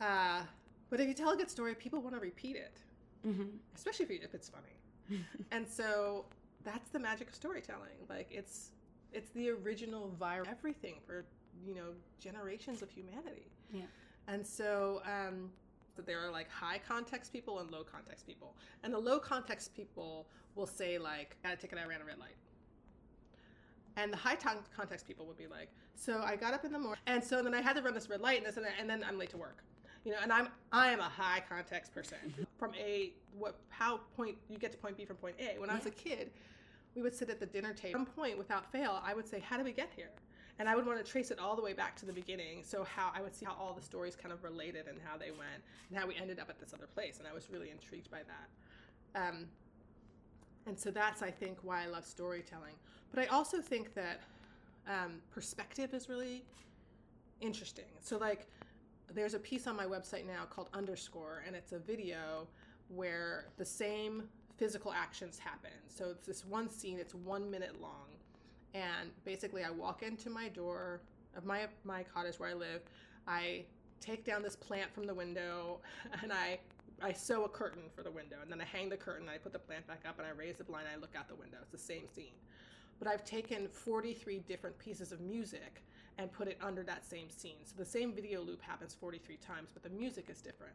uh, 0.00 0.42
but 0.90 1.00
if 1.00 1.08
you 1.08 1.14
tell 1.14 1.30
a 1.30 1.36
good 1.36 1.50
story, 1.50 1.74
people 1.74 2.00
want 2.00 2.14
to 2.14 2.20
repeat 2.20 2.56
it, 2.56 2.78
hmm 3.22 3.44
especially 3.74 4.04
if, 4.04 4.10
you, 4.10 4.18
if 4.22 4.34
it's 4.34 4.48
funny. 4.48 5.22
and 5.52 5.66
so 5.68 6.24
that's 6.64 6.90
the 6.90 6.98
magic 6.98 7.28
of 7.28 7.34
storytelling. 7.34 7.98
Like 8.08 8.28
it's 8.30 8.72
it's 9.12 9.30
the 9.30 9.50
original 9.50 10.12
viral 10.20 10.48
everything 10.48 10.96
for 11.06 11.24
you 11.64 11.74
know 11.74 11.94
generations 12.20 12.82
of 12.82 12.90
humanity. 12.90 13.50
Yeah. 13.72 13.82
And 14.26 14.46
so 14.46 15.02
um, 15.04 15.50
that 15.96 16.06
there 16.06 16.20
are 16.24 16.30
like 16.30 16.50
high 16.50 16.80
context 16.86 17.32
people 17.32 17.58
and 17.58 17.70
low 17.70 17.82
context 17.82 18.26
people, 18.26 18.54
and 18.82 18.92
the 18.92 18.98
low 18.98 19.18
context 19.18 19.74
people 19.74 20.26
will 20.54 20.66
say 20.66 20.98
like, 20.98 21.36
"Got 21.42 21.54
a 21.54 21.56
ticket, 21.56 21.78
I 21.78 21.86
ran 21.86 22.00
a 22.00 22.04
red 22.04 22.18
light." 22.18 22.36
And 23.96 24.12
the 24.12 24.16
high 24.16 24.36
context 24.36 25.06
people 25.06 25.26
would 25.26 25.38
be 25.38 25.46
like, 25.46 25.70
"So 25.94 26.22
I 26.22 26.36
got 26.36 26.54
up 26.54 26.64
in 26.64 26.72
the 26.72 26.78
morning, 26.78 27.02
and 27.06 27.22
so 27.22 27.42
then 27.42 27.54
I 27.54 27.60
had 27.60 27.76
to 27.76 27.82
run 27.82 27.94
this 27.94 28.08
red 28.08 28.20
light, 28.20 28.38
and 28.38 28.46
this 28.46 28.56
and 28.56 28.64
that, 28.64 28.74
and 28.78 28.88
then 28.88 29.04
I'm 29.06 29.18
late 29.18 29.30
to 29.30 29.36
work." 29.36 29.64
You 30.04 30.12
know, 30.12 30.18
and 30.22 30.32
I'm 30.32 30.48
I 30.72 30.88
am 30.88 31.00
a 31.00 31.08
high 31.08 31.42
context 31.48 31.92
person. 31.92 32.18
From 32.58 32.74
a 32.74 33.12
what 33.36 33.56
how 33.68 34.00
point 34.16 34.36
you 34.48 34.58
get 34.58 34.72
to 34.72 34.78
point 34.78 34.96
B 34.96 35.04
from 35.04 35.16
point 35.16 35.36
A. 35.38 35.58
When 35.58 35.70
I 35.70 35.76
was 35.76 35.86
a 35.86 35.90
kid, 35.90 36.30
we 36.94 37.02
would 37.02 37.14
sit 37.14 37.30
at 37.30 37.40
the 37.40 37.46
dinner 37.46 37.72
table. 37.72 38.00
At 38.00 38.06
some 38.06 38.14
point, 38.14 38.36
without 38.36 38.70
fail, 38.72 39.00
I 39.04 39.14
would 39.14 39.28
say, 39.28 39.38
"How 39.38 39.56
did 39.56 39.64
we 39.64 39.72
get 39.72 39.90
here?" 39.94 40.10
And 40.58 40.68
I 40.68 40.74
would 40.74 40.86
want 40.86 41.04
to 41.04 41.08
trace 41.08 41.30
it 41.30 41.38
all 41.38 41.54
the 41.54 41.62
way 41.62 41.72
back 41.72 41.94
to 41.96 42.06
the 42.06 42.12
beginning. 42.12 42.62
So 42.64 42.84
how 42.84 43.10
I 43.14 43.20
would 43.22 43.34
see 43.34 43.46
how 43.46 43.54
all 43.58 43.74
the 43.74 43.82
stories 43.82 44.16
kind 44.16 44.32
of 44.32 44.42
related 44.42 44.86
and 44.88 44.98
how 45.04 45.16
they 45.16 45.30
went 45.30 45.62
and 45.88 45.98
how 45.98 46.06
we 46.06 46.16
ended 46.16 46.38
up 46.40 46.50
at 46.50 46.58
this 46.58 46.74
other 46.74 46.86
place. 46.86 47.18
And 47.18 47.28
I 47.28 47.32
was 47.32 47.48
really 47.50 47.70
intrigued 47.70 48.10
by 48.10 48.20
that. 49.14 49.28
Um, 49.28 49.46
and 50.66 50.78
so 50.78 50.90
that's 50.90 51.22
I 51.22 51.30
think 51.30 51.58
why 51.62 51.84
I 51.84 51.86
love 51.86 52.04
storytelling. 52.04 52.74
But 53.14 53.22
I 53.22 53.26
also 53.26 53.60
think 53.60 53.94
that 53.94 54.22
um, 54.86 55.20
perspective 55.30 55.94
is 55.94 56.08
really 56.08 56.44
interesting. 57.40 57.84
So 58.00 58.18
like 58.18 58.46
there's 59.14 59.34
a 59.34 59.38
piece 59.38 59.66
on 59.66 59.76
my 59.76 59.86
website 59.86 60.26
now 60.26 60.44
called 60.50 60.68
Underscore, 60.74 61.42
and 61.46 61.56
it's 61.56 61.72
a 61.72 61.78
video 61.78 62.46
where 62.88 63.46
the 63.56 63.64
same 63.64 64.24
physical 64.56 64.92
actions 64.92 65.38
happen. 65.38 65.70
So 65.86 66.10
it's 66.10 66.26
this 66.26 66.44
one 66.44 66.68
scene, 66.68 66.98
it's 66.98 67.14
one 67.14 67.50
minute 67.50 67.80
long. 67.80 68.17
And 68.74 69.10
basically, 69.24 69.64
I 69.64 69.70
walk 69.70 70.02
into 70.02 70.30
my 70.30 70.48
door 70.48 71.00
of 71.36 71.44
my, 71.44 71.66
my 71.84 72.02
cottage 72.02 72.38
where 72.38 72.50
I 72.50 72.54
live. 72.54 72.82
I 73.26 73.64
take 74.00 74.24
down 74.24 74.42
this 74.42 74.56
plant 74.56 74.92
from 74.92 75.06
the 75.06 75.14
window, 75.14 75.78
and 76.22 76.32
I, 76.32 76.58
I 77.02 77.12
sew 77.12 77.44
a 77.44 77.48
curtain 77.48 77.82
for 77.94 78.02
the 78.02 78.10
window. 78.10 78.36
And 78.42 78.50
then 78.50 78.60
I 78.60 78.64
hang 78.64 78.88
the 78.88 78.96
curtain, 78.96 79.28
I 79.28 79.38
put 79.38 79.52
the 79.52 79.58
plant 79.58 79.86
back 79.86 80.02
up, 80.06 80.18
and 80.18 80.26
I 80.26 80.30
raise 80.30 80.56
the 80.56 80.64
blind, 80.64 80.86
I 80.92 80.98
look 81.00 81.14
out 81.16 81.28
the 81.28 81.34
window. 81.34 81.58
It's 81.62 81.72
the 81.72 81.78
same 81.78 82.08
scene. 82.14 82.34
But 82.98 83.08
I've 83.08 83.24
taken 83.24 83.68
43 83.68 84.40
different 84.40 84.76
pieces 84.78 85.12
of 85.12 85.20
music 85.20 85.82
and 86.18 86.32
put 86.32 86.48
it 86.48 86.58
under 86.60 86.82
that 86.82 87.06
same 87.06 87.30
scene. 87.30 87.64
So 87.64 87.74
the 87.78 87.84
same 87.84 88.12
video 88.12 88.42
loop 88.42 88.60
happens 88.60 88.94
43 88.98 89.36
times, 89.36 89.70
but 89.72 89.84
the 89.84 89.90
music 89.90 90.28
is 90.28 90.40
different. 90.40 90.74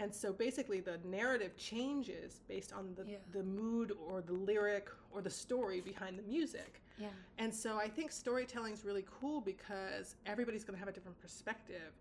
And 0.00 0.14
so 0.14 0.32
basically, 0.32 0.80
the 0.80 0.98
narrative 1.04 1.56
changes 1.56 2.40
based 2.48 2.72
on 2.72 2.94
the, 2.94 3.04
Yeah. 3.04 3.18
the 3.32 3.42
mood 3.42 3.92
or 4.08 4.20
the 4.22 4.32
lyric 4.32 4.88
or 5.10 5.20
the 5.22 5.30
story 5.30 5.80
behind 5.80 6.16
the 6.18 6.22
music. 6.22 6.80
Yeah. 6.98 7.08
And 7.38 7.52
so 7.54 7.78
I 7.78 7.88
think 7.88 8.12
storytelling 8.12 8.72
is 8.74 8.84
really 8.84 9.04
cool 9.20 9.40
because 9.40 10.14
everybody's 10.24 10.62
going 10.64 10.74
to 10.74 10.78
have 10.78 10.88
a 10.88 10.92
different 10.92 11.20
perspective, 11.20 11.92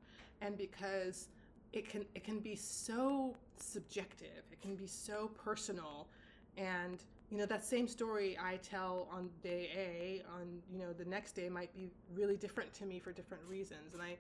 and 0.42 0.58
because 0.58 1.30
it 1.74 1.90
can 1.90 2.06
it 2.16 2.24
can 2.24 2.40
be 2.40 2.56
so 2.56 3.36
subjective, 3.58 4.44
it 4.52 4.62
can 4.62 4.76
be 4.76 4.88
so 4.88 5.30
personal, 5.44 6.08
and 6.56 7.04
you 7.32 7.38
know 7.38 7.46
that 7.46 7.64
same 7.66 7.88
story 7.88 8.38
I 8.42 8.58
tell 8.58 9.08
on 9.12 9.30
day 9.44 9.70
A, 9.76 10.24
on 10.36 10.62
you 10.72 10.80
know 10.80 10.94
the 10.94 11.06
next 11.06 11.34
day 11.34 11.50
might 11.50 11.74
be 11.74 11.90
really 12.16 12.38
different 12.38 12.74
to 12.76 12.86
me 12.86 13.00
for 13.00 13.12
different 13.12 13.44
reasons, 13.48 13.94
and 13.94 14.02
I. 14.04 14.18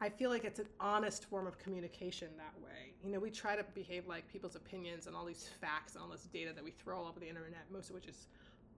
I 0.00 0.08
feel 0.08 0.28
like 0.30 0.44
it's 0.44 0.58
an 0.58 0.68
honest 0.80 1.24
form 1.26 1.46
of 1.46 1.58
communication 1.58 2.28
that 2.36 2.54
way. 2.62 2.92
You 3.02 3.10
know, 3.12 3.20
we 3.20 3.30
try 3.30 3.56
to 3.56 3.64
behave 3.74 4.06
like 4.06 4.30
people's 4.30 4.56
opinions 4.56 5.06
and 5.06 5.16
all 5.16 5.24
these 5.24 5.48
facts 5.60 5.94
and 5.94 6.02
all 6.02 6.10
this 6.10 6.24
data 6.24 6.52
that 6.54 6.64
we 6.64 6.72
throw 6.72 6.98
all 6.98 7.06
over 7.08 7.20
the 7.20 7.28
internet, 7.28 7.64
most 7.72 7.88
of 7.90 7.94
which 7.94 8.06
is 8.06 8.26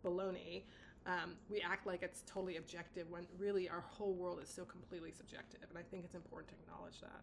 baloney. 0.04 0.62
Um, 1.06 1.34
we 1.50 1.60
act 1.60 1.86
like 1.86 2.02
it's 2.02 2.22
totally 2.26 2.56
objective 2.56 3.08
when 3.10 3.26
really 3.38 3.68
our 3.68 3.80
whole 3.80 4.12
world 4.12 4.40
is 4.42 4.48
so 4.48 4.64
completely 4.64 5.10
subjective. 5.12 5.60
And 5.68 5.78
I 5.78 5.82
think 5.82 6.04
it's 6.04 6.14
important 6.14 6.48
to 6.48 6.54
acknowledge 6.62 7.00
that. 7.00 7.22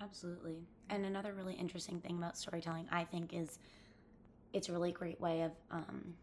Absolutely. 0.00 0.58
And 0.90 1.06
another 1.06 1.32
really 1.32 1.54
interesting 1.54 2.00
thing 2.00 2.18
about 2.18 2.36
storytelling, 2.36 2.86
I 2.90 3.04
think, 3.04 3.32
is 3.32 3.58
it's 4.52 4.68
a 4.68 4.72
really 4.72 4.92
great 4.92 5.20
way 5.20 5.42
of 5.42 5.52
um, 5.70 6.14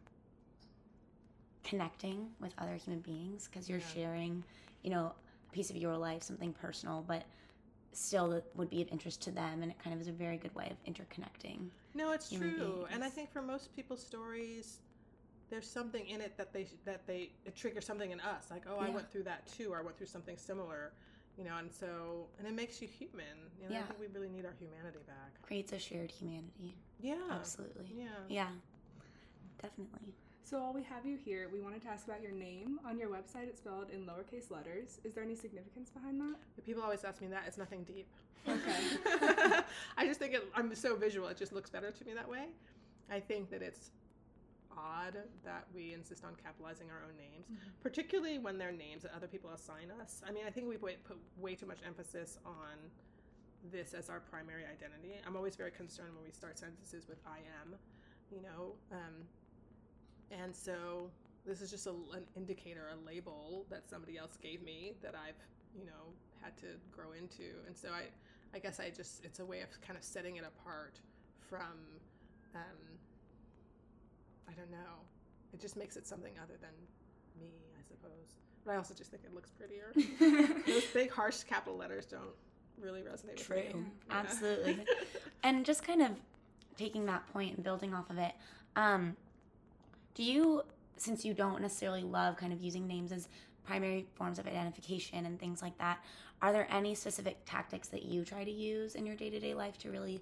connecting 1.63 2.27
with 2.39 2.53
other 2.57 2.75
human 2.75 3.01
beings 3.01 3.47
because 3.47 3.69
you're 3.69 3.79
Yeah. 3.79 3.85
sharing, 3.93 4.43
you 4.83 4.89
know, 4.91 5.13
piece 5.53 5.69
of 5.69 5.77
your 5.77 5.98
life, 5.98 6.24
something 6.24 6.53
personal, 6.53 7.03
but 7.07 7.24
still 7.93 8.29
that 8.29 8.43
would 8.55 8.69
be 8.69 8.81
of 8.81 8.88
interest 8.91 9.22
to 9.24 9.31
them. 9.31 9.62
And 9.62 9.72
it 9.72 9.77
kind 9.83 9.93
of 9.93 10.01
is 10.01 10.07
a 10.07 10.12
very 10.12 10.38
good 10.38 10.53
way 10.55 10.72
of 10.72 10.93
interconnecting. 10.93 11.69
No, 11.95 12.12
it's 12.12 12.31
true. 12.31 12.88
And 12.91 13.03
I 13.03 13.10
think 13.10 13.31
for 13.31 13.41
most 13.41 13.75
people's 13.75 14.01
stories, 14.01 14.79
there's 15.50 15.69
something 15.69 16.07
in 16.07 16.22
it 16.22 16.38
that 16.38 16.51
they 16.53 16.67
that 16.86 17.05
they 17.05 17.31
it 17.45 17.55
triggers 17.55 17.86
something 17.86 18.12
in 18.12 18.19
us. 18.19 18.50
Like, 18.50 18.63
oh, 18.67 18.79
I 18.79 18.89
went 18.89 19.12
through 19.12 19.24
that 19.24 19.45
too, 19.48 19.72
or 19.72 19.79
I 19.79 19.83
went 19.83 19.98
through 19.98 20.07
something 20.07 20.38
similar. 20.38 20.93
you 21.38 21.43
know, 21.43 21.57
and 21.57 21.72
so 21.72 22.27
and 22.39 22.48
it 22.48 22.53
makes 22.53 22.81
you 22.81 22.88
human. 22.88 23.38
You 23.60 23.67
know, 23.69 23.75
I 23.75 23.77
Yeah. 23.79 23.83
think 23.88 24.00
we 24.00 24.07
really 24.07 24.29
need 24.29 24.45
our 24.45 24.55
humanity 24.60 25.00
back. 25.07 25.41
Creates 25.41 25.72
a 25.74 25.79
shared 25.79 26.12
humanity. 26.12 26.75
Yeah, 27.00 27.15
Absolutely. 27.31 27.86
Yeah. 27.95 28.05
Yeah. 28.29 28.50
Definitely. 29.62 30.13
So 30.43 30.59
while 30.59 30.73
we 30.73 30.83
have 30.83 31.05
you 31.05 31.17
here, 31.17 31.47
we 31.51 31.62
wanted 31.62 31.81
to 31.83 31.88
ask 31.88 32.05
about 32.05 32.21
your 32.21 32.31
name. 32.31 32.77
On 32.85 33.00
your 33.00 33.07
website, 33.07 33.47
it's 33.47 33.59
spelled 33.59 33.89
in 33.91 34.05
lowercase 34.05 34.51
letters. 34.51 35.00
Is 35.05 35.13
there 35.13 35.23
any 35.23 35.35
significance 35.35 35.89
behind 35.89 36.19
that? 36.19 36.35
People 36.65 36.83
always 36.83 37.05
ask 37.05 37.21
me 37.21 37.27
that. 37.27 37.43
It's 37.47 37.57
nothing 37.57 37.83
deep. 37.83 38.07
Okay. 38.47 39.62
I 39.97 40.05
just 40.05 40.19
think 40.19 40.33
it, 40.33 40.43
I'm 40.53 40.75
so 40.75 40.97
visual. 40.97 41.29
It 41.29 41.38
just 41.38 41.53
looks 41.53 41.69
better 41.69 41.91
to 41.91 42.05
me 42.05 42.13
that 42.13 42.29
way. 42.29 42.47
I 43.09 43.21
think 43.21 43.50
that 43.51 43.62
it's 43.62 43.91
odd 44.77 45.15
that 45.45 45.65
we 45.73 45.93
insist 45.93 46.25
on 46.25 46.35
capitalizing 46.43 46.88
our 46.89 47.03
own 47.07 47.15
names, 47.15 47.45
particularly 47.81 48.38
when 48.38 48.57
they're 48.57 48.71
names 48.71 49.03
that 49.03 49.13
other 49.15 49.27
people 49.27 49.51
assign 49.55 49.91
us. 50.01 50.21
I 50.27 50.31
mean, 50.31 50.43
I 50.45 50.50
think 50.50 50.67
we 50.67 50.75
put 50.75 51.01
put 51.05 51.17
way 51.39 51.55
too 51.55 51.67
much 51.67 51.79
emphasis 51.85 52.38
on 52.45 52.75
this 53.71 53.93
as 53.93 54.09
our 54.09 54.19
primary 54.19 54.63
identity. 54.63 55.21
I'm 55.25 55.38
always 55.38 55.55
very 55.55 55.71
concerned 55.71 56.09
when 56.15 56.25
we 56.25 56.31
start 56.31 56.57
sentences 56.59 57.07
with 57.07 57.19
"I 57.25 57.38
am," 57.62 57.75
you 58.29 58.41
know, 58.41 58.73
um, 58.91 59.23
and 60.41 60.55
so 60.55 61.09
this 61.45 61.61
is 61.61 61.69
just 61.69 61.87
a, 61.87 61.91
an 61.91 62.23
indicator, 62.35 62.89
a 62.91 63.05
label 63.05 63.65
that 63.69 63.89
somebody 63.89 64.17
else 64.17 64.37
gave 64.41 64.63
me 64.63 64.93
that 65.01 65.13
I've, 65.15 65.35
you 65.77 65.85
know, 65.85 66.13
had 66.41 66.57
to 66.57 66.67
grow 66.91 67.11
into. 67.11 67.43
And 67.67 67.75
so 67.75 67.89
I, 67.89 68.03
I 68.55 68.59
guess 68.59 68.79
I 68.79 68.89
just, 68.89 69.23
it's 69.25 69.39
a 69.39 69.45
way 69.45 69.61
of 69.61 69.69
kind 69.81 69.97
of 69.97 70.03
setting 70.03 70.37
it 70.37 70.43
apart 70.45 70.99
from, 71.39 71.73
um, 72.55 72.79
I 74.47 74.53
don't 74.53 74.71
know. 74.71 75.01
It 75.53 75.59
just 75.59 75.77
makes 75.77 75.97
it 75.97 76.07
something 76.07 76.33
other 76.41 76.55
than 76.61 76.71
me, 77.39 77.51
I 77.77 77.83
suppose. 77.87 78.39
But 78.65 78.71
I 78.71 78.75
also 78.77 78.93
just 78.93 79.11
think 79.11 79.23
it 79.25 79.33
looks 79.33 79.51
prettier. 79.51 79.91
Those 80.65 80.85
big, 80.93 81.11
harsh 81.11 81.43
capital 81.43 81.77
letters 81.77 82.05
don't 82.05 82.23
really 82.79 83.01
resonate 83.01 83.37
with 83.37 83.49
me. 83.49 83.61
True. 83.71 83.85
Yeah. 84.09 84.17
Absolutely. 84.17 84.79
and 85.43 85.65
just 85.65 85.85
kind 85.85 86.01
of 86.01 86.11
taking 86.77 87.05
that 87.05 87.27
point 87.33 87.55
and 87.55 87.63
building 87.63 87.93
off 87.93 88.09
of 88.09 88.17
it, 88.17 88.33
um, 88.75 89.15
do 90.15 90.24
you, 90.24 90.63
since 90.98 91.25
you 91.25 91.34
don't 91.34 91.62
necessarily 91.62 92.03
love 92.03 92.38
kind 92.38 92.53
of 92.53 92.62
using 92.62 92.88
names 92.88 93.12
as 93.12 93.29
primary 93.65 94.05
forms 94.15 94.39
of 94.39 94.48
identification 94.48 95.25
and 95.25 95.39
things 95.39 95.62
like 95.62 95.77
that, 95.77 96.03
are 96.41 96.51
there 96.51 96.67
any 96.70 96.93
specific 96.93 97.38
tactics 97.46 97.88
that 97.89 98.03
you 98.03 98.25
try 98.25 98.43
to 98.43 98.51
use 98.51 98.96
in 98.96 99.05
your 99.05 99.15
day 99.15 99.29
to 99.29 99.39
day 99.39 99.53
life 99.53 99.77
to 99.79 99.89
really 99.89 100.22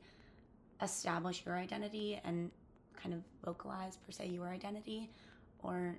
establish 0.82 1.44
your 1.46 1.56
identity 1.56 2.20
and 2.24 2.52
kind 2.96 3.14
of 3.14 3.22
vocalize, 3.44 3.98
per 3.98 4.12
se, 4.12 4.28
your 4.28 4.48
identity? 4.48 5.10
Or 5.64 5.96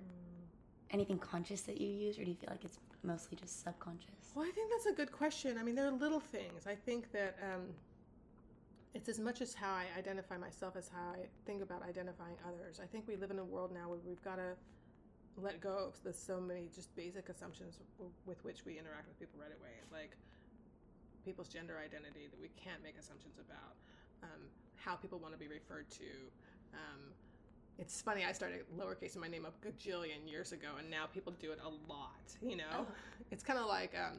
anything 0.93 1.19
conscious 1.19 1.63
that 1.63 1.81
you 1.81 1.89
use, 1.89 2.19
or 2.19 2.25
do 2.25 2.31
you 2.31 2.37
feel 2.37 2.51
like 2.51 2.65
it's 2.65 2.79
mostly 3.03 3.37
just 3.37 3.63
subconscious? 3.65 4.33
Well, 4.35 4.45
I 4.47 4.51
think 4.51 4.71
that's 4.71 4.87
a 4.87 4.93
good 4.93 5.11
question. 5.11 5.57
I 5.59 5.63
mean, 5.63 5.75
there 5.75 5.87
are 5.87 5.93
little 5.93 6.21
things. 6.21 6.67
I 6.67 6.75
think 6.75 7.11
that 7.13 7.39
um, 7.43 7.63
it's 8.95 9.09
as 9.09 9.19
much 9.19 9.41
as 9.41 9.55
how 9.55 9.73
I 9.73 9.87
identify 9.99 10.37
myself 10.37 10.77
as 10.77 10.89
how 10.89 11.13
I 11.15 11.27
think 11.47 11.63
about 11.63 11.83
identifying 11.83 12.37
others. 12.47 12.81
I 12.83 12.87
think 12.87 13.09
we 13.09 13.17
live 13.17 13.31
in 13.31 13.39
a 13.39 13.45
world 13.45 13.73
now 13.73 13.89
where 13.89 13.99
we've 14.07 14.23
got 14.23 14.37
to 14.37 14.53
let 15.39 15.61
go 15.61 15.89
of 15.89 16.03
the 16.05 16.13
so 16.13 16.39
many 16.41 16.69
just 16.75 16.95
basic 16.95 17.29
assumptions 17.31 17.79
w- 17.97 18.13
with 18.27 18.45
which 18.45 18.67
we 18.67 18.79
interact 18.79 19.09
with 19.09 19.19
people 19.19 19.41
right 19.41 19.53
away, 19.59 19.81
like 19.91 20.15
people's 21.25 21.49
gender 21.49 21.79
identity 21.83 22.29
that 22.31 22.39
we 22.41 22.49
can't 22.63 22.83
make 22.83 22.99
assumptions 22.99 23.37
about, 23.39 23.73
um, 24.25 24.41
how 24.77 24.95
people 24.95 25.19
want 25.19 25.33
to 25.33 25.39
be 25.41 25.49
referred 25.49 25.89
to. 25.91 26.05
Um, 26.75 27.01
it's 27.79 28.03
funny, 28.03 28.25
I 28.27 28.33
started 28.33 28.67
lowercase 28.79 29.15
in 29.15 29.23
my 29.23 29.29
name 29.29 29.47
a 29.47 29.67
gajillion 29.67 30.29
years 30.31 30.53
ago, 30.53 30.69
and 30.79 30.91
now 30.91 31.07
people 31.07 31.33
do 31.41 31.51
it 31.51 31.59
a 31.65 31.91
lot. 31.91 32.11
You 32.43 32.57
know, 32.57 32.65
Oh. 32.81 32.87
it's 33.31 33.43
kind 33.43 33.59
of 33.59 33.67
like, 33.67 33.95
um, 33.97 34.19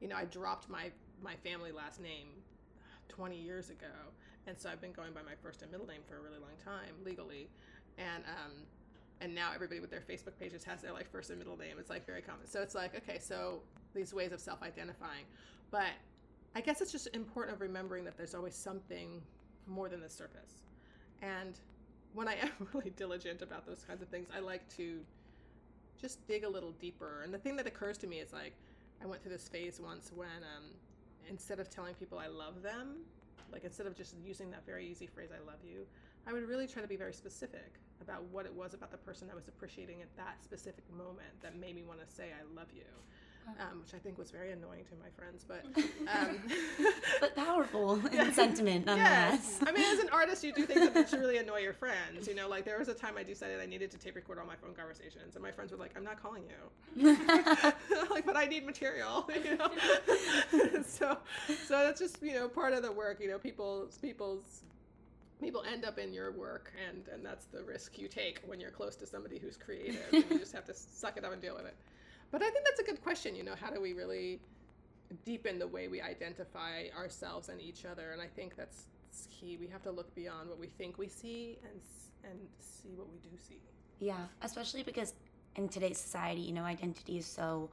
you 0.00 0.08
know, 0.08 0.16
I 0.16 0.26
dropped 0.26 0.68
my 0.68 0.90
my 1.22 1.36
family 1.36 1.70
last 1.72 2.00
name 2.00 2.28
20 3.08 3.36
years 3.36 3.68
ago, 3.70 3.92
and 4.50 4.60
so 4.60 4.68
I've 4.68 4.80
been 4.80 4.92
going 4.92 5.12
by 5.12 5.22
my 5.22 5.34
first 5.42 5.62
and 5.62 5.70
middle 5.70 5.86
name 5.86 6.00
for 6.08 6.16
a 6.16 6.20
really 6.20 6.40
long 6.40 6.58
time 6.62 6.92
legally, 7.04 7.48
and 7.98 8.24
um, 8.24 8.52
and 9.20 9.32
now 9.32 9.52
everybody 9.54 9.78
with 9.78 9.90
their 9.90 10.00
Facebook 10.00 10.38
pages 10.38 10.64
has 10.64 10.82
their 10.82 10.92
like 10.92 11.10
first 11.10 11.30
and 11.30 11.38
middle 11.38 11.56
name. 11.56 11.76
It's 11.78 11.88
like 11.88 12.04
very 12.04 12.20
common. 12.20 12.46
So 12.46 12.60
it's 12.60 12.74
like 12.74 12.96
okay, 12.96 13.18
so 13.20 13.60
these 13.94 14.12
ways 14.12 14.32
of 14.32 14.40
self-identifying, 14.40 15.24
but 15.70 15.92
I 16.56 16.60
guess 16.60 16.80
it's 16.80 16.90
just 16.90 17.08
important 17.14 17.54
of 17.54 17.60
remembering 17.60 18.04
that 18.04 18.16
there's 18.16 18.34
always 18.34 18.56
something 18.56 19.22
more 19.68 19.88
than 19.88 20.00
the 20.00 20.08
surface, 20.08 20.58
and 21.22 21.58
when 22.12 22.26
I 22.26 22.34
am 22.42 22.68
really 22.74 22.90
diligent 22.90 23.42
about 23.42 23.66
those 23.66 23.84
kinds 23.86 24.02
of 24.02 24.08
things, 24.08 24.28
I 24.36 24.40
like 24.40 24.68
to 24.76 24.98
just 26.00 26.26
dig 26.26 26.42
a 26.42 26.48
little 26.48 26.72
deeper. 26.72 27.22
And 27.22 27.32
the 27.32 27.38
thing 27.38 27.54
that 27.56 27.68
occurs 27.68 27.98
to 27.98 28.08
me 28.08 28.18
is 28.18 28.32
like, 28.32 28.54
I 29.00 29.06
went 29.06 29.22
through 29.22 29.32
this 29.32 29.48
phase 29.48 29.80
once 29.80 30.10
when 30.14 30.42
um, 30.56 30.64
instead 31.28 31.60
of 31.60 31.70
telling 31.70 31.94
people 31.94 32.18
I 32.18 32.26
love 32.26 32.62
them, 32.62 32.96
like 33.52 33.64
instead 33.64 33.86
of 33.86 33.96
just 33.96 34.14
using 34.24 34.50
that 34.50 34.64
very 34.66 34.86
easy 34.86 35.06
phrase, 35.06 35.30
I 35.34 35.44
love 35.46 35.60
you, 35.64 35.86
I 36.26 36.32
would 36.32 36.48
really 36.48 36.66
try 36.66 36.82
to 36.82 36.88
be 36.88 36.96
very 36.96 37.12
specific 37.12 37.80
about 38.00 38.24
what 38.24 38.46
it 38.46 38.54
was 38.54 38.74
about 38.74 38.90
the 38.90 38.98
person 38.98 39.28
I 39.30 39.34
was 39.34 39.48
appreciating 39.48 40.02
at 40.02 40.16
that 40.16 40.42
specific 40.42 40.84
moment 40.90 41.40
that 41.42 41.56
made 41.56 41.74
me 41.74 41.82
want 41.82 42.00
to 42.00 42.14
say 42.14 42.30
I 42.32 42.44
love 42.54 42.68
you. 42.72 42.84
Um, 43.58 43.80
which 43.82 43.94
I 43.94 43.98
think 43.98 44.16
was 44.16 44.30
very 44.30 44.52
annoying 44.52 44.84
to 44.84 44.94
my 45.02 45.10
friends, 45.16 45.44
but 45.46 45.64
um, 46.08 46.38
But 47.20 47.34
powerful 47.36 48.00
Yeah. 48.12 48.30
sentiment, 48.32 48.86
nonetheless. 48.86 49.58
Yes. 49.60 49.60
I 49.66 49.72
mean, 49.72 49.84
as 49.84 49.98
an 49.98 50.08
artist, 50.10 50.44
you 50.44 50.52
do 50.52 50.64
things 50.66 50.88
that 50.92 51.08
should 51.10 51.20
really 51.20 51.38
annoy 51.38 51.58
your 51.58 51.72
friends. 51.72 52.28
You 52.28 52.34
know, 52.34 52.48
like 52.48 52.64
there 52.64 52.78
was 52.78 52.88
a 52.88 52.94
time 52.94 53.14
I 53.18 53.22
decided 53.22 53.60
I 53.60 53.66
needed 53.66 53.90
to 53.90 53.98
tape 53.98 54.14
record 54.14 54.38
all 54.38 54.46
my 54.46 54.54
phone 54.56 54.72
conversations, 54.74 55.34
and 55.34 55.42
my 55.42 55.50
friends 55.50 55.72
were 55.72 55.78
like, 55.78 55.92
"I'm 55.96 56.04
not 56.04 56.22
calling 56.22 56.44
you." 56.48 57.16
like, 58.10 58.24
but 58.24 58.36
I 58.36 58.46
need 58.46 58.64
material. 58.64 59.28
You 59.34 59.56
know. 59.56 59.70
so, 60.86 61.16
so 61.66 61.78
that's 61.84 62.00
just 62.00 62.22
you 62.22 62.34
know 62.34 62.48
part 62.48 62.72
of 62.72 62.82
the 62.82 62.92
work. 62.92 63.20
You 63.20 63.28
know, 63.28 63.38
people's 63.38 63.98
people's 63.98 64.62
people 65.40 65.64
end 65.70 65.84
up 65.84 65.98
in 65.98 66.12
your 66.12 66.30
work, 66.32 66.72
and 66.88 67.08
and 67.12 67.24
that's 67.24 67.46
the 67.46 67.62
risk 67.64 67.98
you 67.98 68.06
take 68.08 68.40
when 68.46 68.60
you're 68.60 68.70
close 68.70 68.96
to 68.96 69.06
somebody 69.06 69.38
who's 69.38 69.56
creative. 69.56 70.04
you 70.12 70.38
just 70.38 70.52
have 70.52 70.64
to 70.66 70.74
suck 70.74 71.16
it 71.16 71.24
up 71.24 71.32
and 71.32 71.42
deal 71.42 71.54
with 71.56 71.66
it. 71.66 71.74
But 72.30 72.42
I 72.42 72.50
think 72.50 72.64
that's 72.64 72.80
a 72.80 72.84
good 72.84 73.02
question. 73.02 73.34
You 73.34 73.42
know, 73.42 73.54
how 73.60 73.70
do 73.70 73.80
we 73.80 73.92
really 73.92 74.40
deepen 75.24 75.58
the 75.58 75.66
way 75.66 75.88
we 75.88 76.00
identify 76.00 76.84
ourselves 76.96 77.48
and 77.48 77.60
each 77.60 77.84
other? 77.84 78.12
And 78.12 78.22
I 78.22 78.26
think 78.26 78.56
that's 78.56 78.86
key. 79.30 79.56
We 79.60 79.66
have 79.68 79.82
to 79.82 79.90
look 79.90 80.14
beyond 80.14 80.48
what 80.48 80.58
we 80.58 80.68
think 80.68 80.98
we 80.98 81.08
see 81.08 81.58
and 81.64 81.80
and 82.24 82.38
see 82.58 82.90
what 82.96 83.08
we 83.10 83.18
do 83.18 83.36
see. 83.36 83.60
Yeah, 83.98 84.26
especially 84.42 84.82
because 84.82 85.14
in 85.56 85.68
today's 85.68 85.98
society, 85.98 86.40
you 86.40 86.52
know, 86.52 86.64
identity 86.64 87.18
is 87.18 87.26
so 87.26 87.70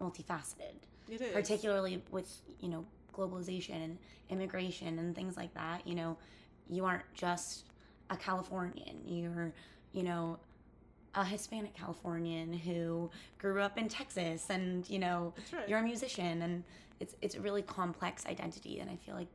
multifaceted, 0.00 0.76
It 1.08 1.20
is 1.20 1.32
particularly 1.32 2.02
with, 2.10 2.30
you 2.60 2.68
know, 2.68 2.84
globalization 3.14 3.82
and 3.82 3.98
immigration 4.30 4.98
and 4.98 5.14
things 5.14 5.36
like 5.36 5.52
that. 5.54 5.86
You 5.86 5.94
know, 5.94 6.18
you 6.68 6.84
aren't 6.84 7.12
just 7.14 7.64
a 8.10 8.16
Californian, 8.16 9.00
you're, 9.06 9.52
you 9.92 10.02
know, 10.02 10.38
a 11.16 11.24
Hispanic 11.24 11.74
Californian 11.74 12.52
who 12.52 13.10
grew 13.38 13.60
up 13.60 13.78
in 13.78 13.88
Texas 13.88 14.50
and, 14.50 14.88
you 14.88 14.98
know, 14.98 15.32
right. 15.52 15.68
you're 15.68 15.78
a 15.78 15.82
musician 15.82 16.42
and 16.42 16.62
it's 17.00 17.14
it's 17.22 17.34
a 17.34 17.40
really 17.40 17.62
complex 17.62 18.24
identity 18.26 18.80
and 18.80 18.90
I 18.90 18.96
feel 18.96 19.14
like 19.14 19.28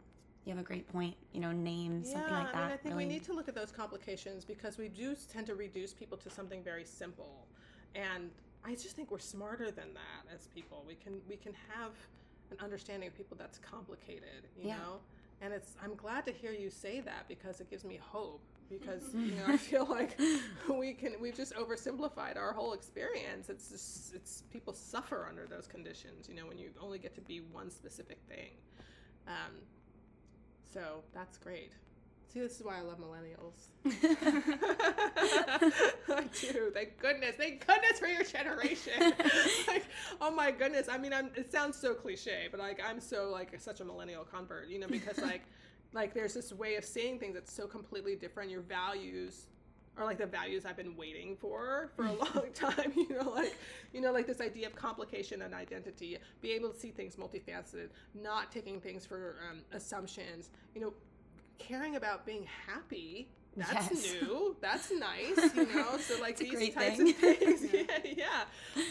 you 0.45 0.51
have 0.53 0.59
a 0.59 0.65
great 0.65 0.87
point, 0.91 1.15
you 1.33 1.39
know, 1.39 1.51
names, 1.51 2.07
yeah, 2.07 2.13
something 2.13 2.33
like 2.33 2.51
that. 2.53 2.57
I 2.57 2.61
mean, 2.61 2.71
I 2.71 2.77
think 2.77 2.95
really, 2.95 3.05
we 3.05 3.13
need 3.13 3.23
to 3.25 3.33
look 3.33 3.47
at 3.47 3.55
those 3.55 3.71
complications 3.71 4.45
because 4.45 4.77
we 4.77 4.87
do 4.87 5.15
tend 5.31 5.45
to 5.47 5.55
reduce 5.55 5.93
people 5.93 6.17
to 6.19 6.29
something 6.29 6.63
very 6.63 6.83
simple, 6.83 7.45
and 7.93 8.31
I 8.63 8.71
just 8.73 8.95
think 8.95 9.11
we're 9.11 9.19
smarter 9.19 9.69
than 9.71 9.93
that 9.93 10.33
as 10.33 10.47
people. 10.47 10.83
We 10.87 10.95
can 10.95 11.21
we 11.29 11.35
can 11.35 11.53
have 11.75 11.91
an 12.51 12.57
understanding 12.59 13.07
of 13.07 13.15
people 13.15 13.37
that's 13.39 13.57
complicated, 13.59 14.47
you 14.59 14.67
Yeah. 14.67 14.77
know. 14.77 14.99
And 15.41 15.53
it's 15.53 15.75
I'm 15.83 15.95
glad 15.95 16.25
to 16.25 16.31
hear 16.31 16.51
you 16.51 16.69
say 16.69 17.01
that 17.01 17.27
because 17.27 17.61
it 17.61 17.69
gives 17.69 17.83
me 17.83 17.99
hope. 18.01 18.41
Because 18.79 19.03
you 19.13 19.35
know 19.35 19.45
I 19.47 19.57
feel 19.57 19.85
like 19.85 20.17
we 20.69 20.93
can 20.93 21.13
we've 21.19 21.35
just 21.35 21.53
oversimplified 21.55 22.37
our 22.37 22.53
whole 22.53 22.73
experience. 22.73 23.49
It's 23.49 23.69
just 23.69 24.15
it's 24.15 24.43
people 24.51 24.73
suffer 24.73 25.27
under 25.29 25.45
those 25.45 25.67
conditions. 25.67 26.29
You 26.29 26.35
know 26.35 26.47
when 26.47 26.57
you 26.57 26.69
only 26.81 26.99
get 26.99 27.13
to 27.15 27.21
be 27.21 27.41
one 27.51 27.69
specific 27.69 28.19
thing. 28.27 28.51
Um, 29.27 29.53
so 30.73 31.03
that's 31.13 31.37
great. 31.37 31.73
See, 32.33 32.39
this 32.39 32.57
is 32.57 32.65
why 32.65 32.77
I 32.77 32.81
love 32.81 32.97
millennials. 32.97 33.67
I 36.15 36.23
do. 36.39 36.71
Thank 36.73 36.97
goodness. 36.97 37.35
Thank 37.37 37.67
goodness 37.67 37.99
for 37.99 38.07
your 38.07 38.23
generation. 38.23 38.93
like, 39.67 39.83
oh 40.21 40.31
my 40.31 40.51
goodness. 40.51 40.87
I 40.87 40.97
mean, 40.97 41.11
I'm, 41.11 41.29
it 41.35 41.51
sounds 41.51 41.77
so 41.77 41.93
cliche, 41.93 42.47
but 42.49 42.61
like, 42.61 42.79
I'm 42.81 43.01
so 43.01 43.29
like 43.29 43.59
such 43.59 43.81
a 43.81 43.85
millennial 43.85 44.23
convert, 44.23 44.69
you 44.69 44.79
know, 44.79 44.87
because 44.87 45.17
like, 45.17 45.41
like 45.93 46.13
there's 46.13 46.33
this 46.33 46.53
way 46.53 46.75
of 46.75 46.85
seeing 46.85 47.19
things 47.19 47.33
that's 47.33 47.53
so 47.53 47.67
completely 47.67 48.15
different. 48.15 48.49
Your 48.49 48.61
values 48.61 49.47
are 49.97 50.05
like 50.05 50.17
the 50.17 50.25
values 50.25 50.65
I've 50.65 50.77
been 50.77 50.95
waiting 50.95 51.35
for 51.35 51.91
for 51.95 52.05
a 52.05 52.13
long 52.13 52.45
time. 52.53 52.93
You 52.95 53.09
know, 53.09 53.29
like 53.31 53.57
you 53.93 54.01
know, 54.01 54.11
like 54.11 54.27
this 54.27 54.41
idea 54.41 54.67
of 54.67 54.75
complication 54.75 55.41
and 55.41 55.53
identity, 55.53 56.17
be 56.41 56.51
able 56.53 56.69
to 56.69 56.79
see 56.79 56.91
things 56.91 57.15
multifaceted, 57.17 57.89
not 58.13 58.51
taking 58.51 58.79
things 58.79 59.05
for 59.05 59.35
um, 59.49 59.59
assumptions. 59.73 60.49
You 60.75 60.81
know, 60.81 60.93
caring 61.59 61.95
about 61.95 62.25
being 62.25 62.47
happy. 62.67 63.27
That's 63.57 63.91
Yes. 63.91 64.15
new. 64.21 64.55
That's 64.61 64.91
nice. 64.91 65.53
You 65.55 65.65
know, 65.75 65.97
so 65.97 66.21
like 66.21 66.37
these 66.37 66.73
types 66.73 66.95
thing. 66.97 67.09
of 67.09 67.15
things. 67.17 67.65
yeah, 67.73 67.83
yeah. 68.05 68.43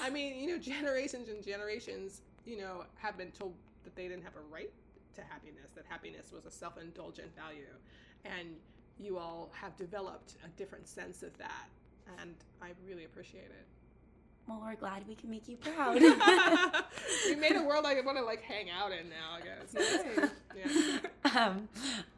I 0.02 0.11
mean, 0.11 0.37
you 0.38 0.49
know, 0.49 0.59
generations 0.59 1.30
and 1.30 1.42
generations, 1.42 2.21
you 2.45 2.59
know, 2.59 2.85
have 2.97 3.16
been 3.16 3.30
told 3.30 3.54
that 3.85 3.97
they 3.97 4.07
didn't 4.07 4.23
have 4.25 4.37
a 4.37 4.54
right 4.54 4.71
to 5.14 5.23
happiness, 5.23 5.71
that 5.75 5.85
happiness 5.88 6.33
was 6.33 6.47
a 6.47 6.50
self 6.50 6.79
indulgent 6.81 7.35
value. 7.37 7.75
And 8.25 8.57
you 8.99 9.19
all 9.19 9.50
have 9.55 9.76
developed 9.76 10.35
a 10.45 10.49
different 10.59 10.88
sense 10.88 11.23
of 11.23 11.37
that. 11.38 11.69
And 12.21 12.35
I 12.61 12.71
really 12.87 13.05
appreciate 13.05 13.45
it. 13.45 13.67
Well, 14.47 14.62
we're 14.64 14.75
glad 14.75 15.07
we 15.07 15.14
can 15.14 15.31
make 15.31 15.49
you 15.49 15.57
proud. 15.59 16.00
we 17.26 17.37
made 17.37 17.57
a 17.57 17.62
world 17.62 17.87
I 17.87 18.00
want 18.00 18.19
to 18.19 18.25
like 18.25 18.43
hang 18.43 18.69
out 18.71 18.90
in 18.93 19.09
now, 19.09 19.37
I 19.37 19.40
guess. 19.40 20.31
Yeah. 20.57 20.99
Um, 21.38 21.69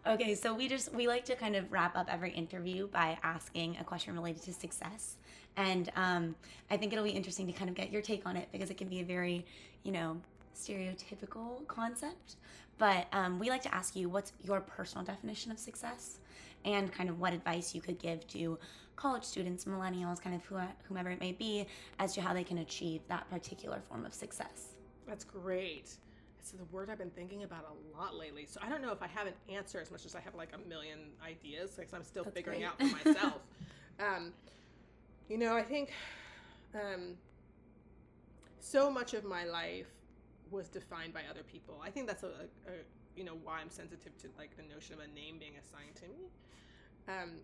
okay, 0.06 0.34
so 0.34 0.54
we 0.54 0.68
just 0.68 0.92
we 0.94 1.06
like 1.06 1.26
to 1.26 1.36
kind 1.36 1.54
of 1.54 1.70
wrap 1.70 1.96
up 1.96 2.06
every 2.10 2.32
interview 2.32 2.88
by 2.88 3.18
asking 3.22 3.76
a 3.78 3.84
question 3.84 4.14
related 4.14 4.42
to 4.44 4.54
success, 4.54 5.16
and 5.56 5.92
um, 5.96 6.34
I 6.70 6.78
think 6.78 6.92
it'll 6.92 7.04
be 7.04 7.10
interesting 7.10 7.46
to 7.46 7.52
kind 7.52 7.68
of 7.68 7.76
get 7.76 7.92
your 7.92 8.00
take 8.00 8.24
on 8.24 8.36
it 8.38 8.48
because 8.50 8.70
it 8.70 8.78
can 8.78 8.88
be 8.88 9.00
a 9.00 9.04
very, 9.04 9.44
you 9.82 9.92
know, 9.92 10.16
stereotypical 10.54 11.66
concept. 11.66 12.36
But 12.78 13.06
um, 13.12 13.38
we 13.38 13.48
like 13.50 13.62
to 13.62 13.74
ask 13.74 13.94
you 13.94 14.08
what's 14.08 14.32
your 14.42 14.60
personal 14.60 15.04
definition 15.04 15.52
of 15.52 15.58
success, 15.58 16.18
and 16.64 16.92
kind 16.92 17.08
of 17.08 17.20
what 17.20 17.32
advice 17.32 17.74
you 17.74 17.80
could 17.80 17.98
give 17.98 18.26
to 18.28 18.58
college 18.96 19.24
students, 19.24 19.64
millennials, 19.64 20.20
kind 20.20 20.34
of 20.34 20.68
whomever 20.88 21.10
it 21.10 21.20
may 21.20 21.32
be, 21.32 21.66
as 21.98 22.14
to 22.14 22.20
how 22.20 22.32
they 22.32 22.44
can 22.44 22.58
achieve 22.58 23.00
that 23.08 23.28
particular 23.30 23.80
form 23.88 24.04
of 24.04 24.14
success. 24.14 24.74
That's 25.06 25.24
great. 25.24 25.96
It's 26.38 26.50
the 26.50 26.64
word 26.72 26.90
I've 26.90 26.98
been 26.98 27.10
thinking 27.10 27.44
about 27.44 27.66
a 27.70 27.98
lot 27.98 28.16
lately. 28.16 28.46
So 28.46 28.60
I 28.62 28.68
don't 28.68 28.82
know 28.82 28.90
if 28.90 29.02
I 29.02 29.06
have 29.06 29.26
an 29.26 29.34
answer 29.48 29.78
as 29.80 29.90
much 29.90 30.04
as 30.04 30.16
I 30.16 30.20
have 30.20 30.34
like 30.34 30.50
a 30.54 30.68
million 30.68 30.98
ideas 31.24 31.72
because 31.76 31.94
I'm 31.94 32.04
still 32.04 32.24
That's 32.24 32.34
figuring 32.34 32.60
great. 32.60 32.68
out 32.68 32.78
for 32.78 33.08
myself. 33.08 33.42
um, 34.00 34.32
you 35.28 35.38
know, 35.38 35.54
I 35.54 35.62
think 35.62 35.92
um, 36.74 37.14
so 38.58 38.90
much 38.90 39.14
of 39.14 39.24
my 39.24 39.44
life 39.44 39.86
was 40.52 40.68
defined 40.68 41.12
by 41.12 41.22
other 41.28 41.42
people. 41.42 41.80
I 41.84 41.90
think 41.90 42.06
that's 42.06 42.22
a, 42.22 42.26
a, 42.26 42.70
a 42.70 42.74
you 43.16 43.24
know 43.24 43.36
why 43.42 43.60
I'm 43.60 43.70
sensitive 43.70 44.16
to 44.18 44.28
like 44.38 44.56
the 44.56 44.62
notion 44.72 44.94
of 44.94 45.00
a 45.00 45.08
name 45.08 45.38
being 45.38 45.54
assigned 45.58 45.96
to 45.96 46.08
me. 46.08 46.28
Um, 47.08 47.40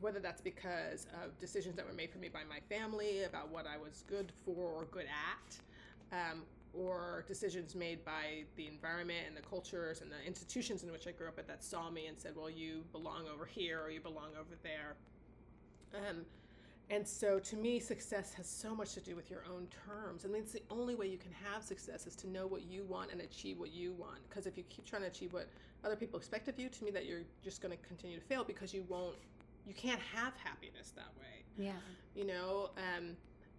whether 0.00 0.20
that's 0.20 0.40
because 0.40 1.06
of 1.24 1.38
decisions 1.38 1.76
that 1.76 1.86
were 1.86 1.92
made 1.92 2.10
for 2.10 2.18
me 2.18 2.28
by 2.28 2.42
my 2.48 2.58
family 2.68 3.22
about 3.24 3.50
what 3.50 3.66
I 3.66 3.78
was 3.78 4.04
good 4.08 4.32
for 4.44 4.72
or 4.72 4.84
good 4.90 5.06
at, 5.06 6.30
um, 6.30 6.42
or 6.74 7.24
decisions 7.26 7.74
made 7.74 8.04
by 8.04 8.44
the 8.56 8.66
environment 8.66 9.20
and 9.26 9.36
the 9.36 9.42
cultures 9.48 10.02
and 10.02 10.10
the 10.10 10.26
institutions 10.26 10.82
in 10.82 10.90
which 10.90 11.06
I 11.06 11.12
grew 11.12 11.28
up 11.28 11.38
at 11.38 11.46
that 11.46 11.62
saw 11.64 11.90
me 11.90 12.06
and 12.06 12.18
said, 12.18 12.32
well, 12.36 12.50
you 12.50 12.84
belong 12.92 13.24
over 13.32 13.46
here 13.46 13.80
or 13.80 13.90
you 13.90 14.00
belong 14.00 14.30
over 14.38 14.56
there. 14.62 14.96
Um, 15.94 16.26
and 16.90 17.06
so 17.06 17.38
to 17.38 17.56
me, 17.56 17.80
success 17.80 18.34
has 18.34 18.46
so 18.46 18.74
much 18.74 18.92
to 18.94 19.00
do 19.00 19.16
with 19.16 19.30
your 19.30 19.42
own 19.50 19.66
terms. 19.86 20.24
I 20.24 20.28
mean, 20.28 20.42
it's 20.42 20.52
the 20.52 20.62
only 20.70 20.94
way 20.94 21.06
you 21.06 21.16
can 21.18 21.32
have 21.50 21.62
success 21.62 22.06
is 22.06 22.14
to 22.16 22.28
know 22.28 22.46
what 22.46 22.62
you 22.62 22.84
want 22.84 23.10
and 23.10 23.20
achieve 23.22 23.58
what 23.58 23.72
you 23.72 23.92
want. 23.92 24.18
Because 24.28 24.46
if 24.46 24.56
you 24.58 24.64
keep 24.68 24.84
trying 24.84 25.02
to 25.02 25.08
achieve 25.08 25.32
what 25.32 25.48
other 25.84 25.96
people 25.96 26.18
expect 26.18 26.46
of 26.48 26.58
you, 26.58 26.68
to 26.68 26.84
me, 26.84 26.90
that 26.90 27.06
you're 27.06 27.22
just 27.42 27.62
going 27.62 27.76
to 27.76 27.82
continue 27.86 28.18
to 28.18 28.24
fail 28.24 28.44
because 28.44 28.72
you 28.74 28.84
won't 28.88 29.16
you 29.66 29.72
can't 29.74 30.00
have 30.14 30.34
happiness 30.44 30.92
that 30.94 31.08
way 31.18 31.42
Yeah. 31.56 31.72
you 32.14 32.26
know 32.26 32.68
um, 32.76 33.16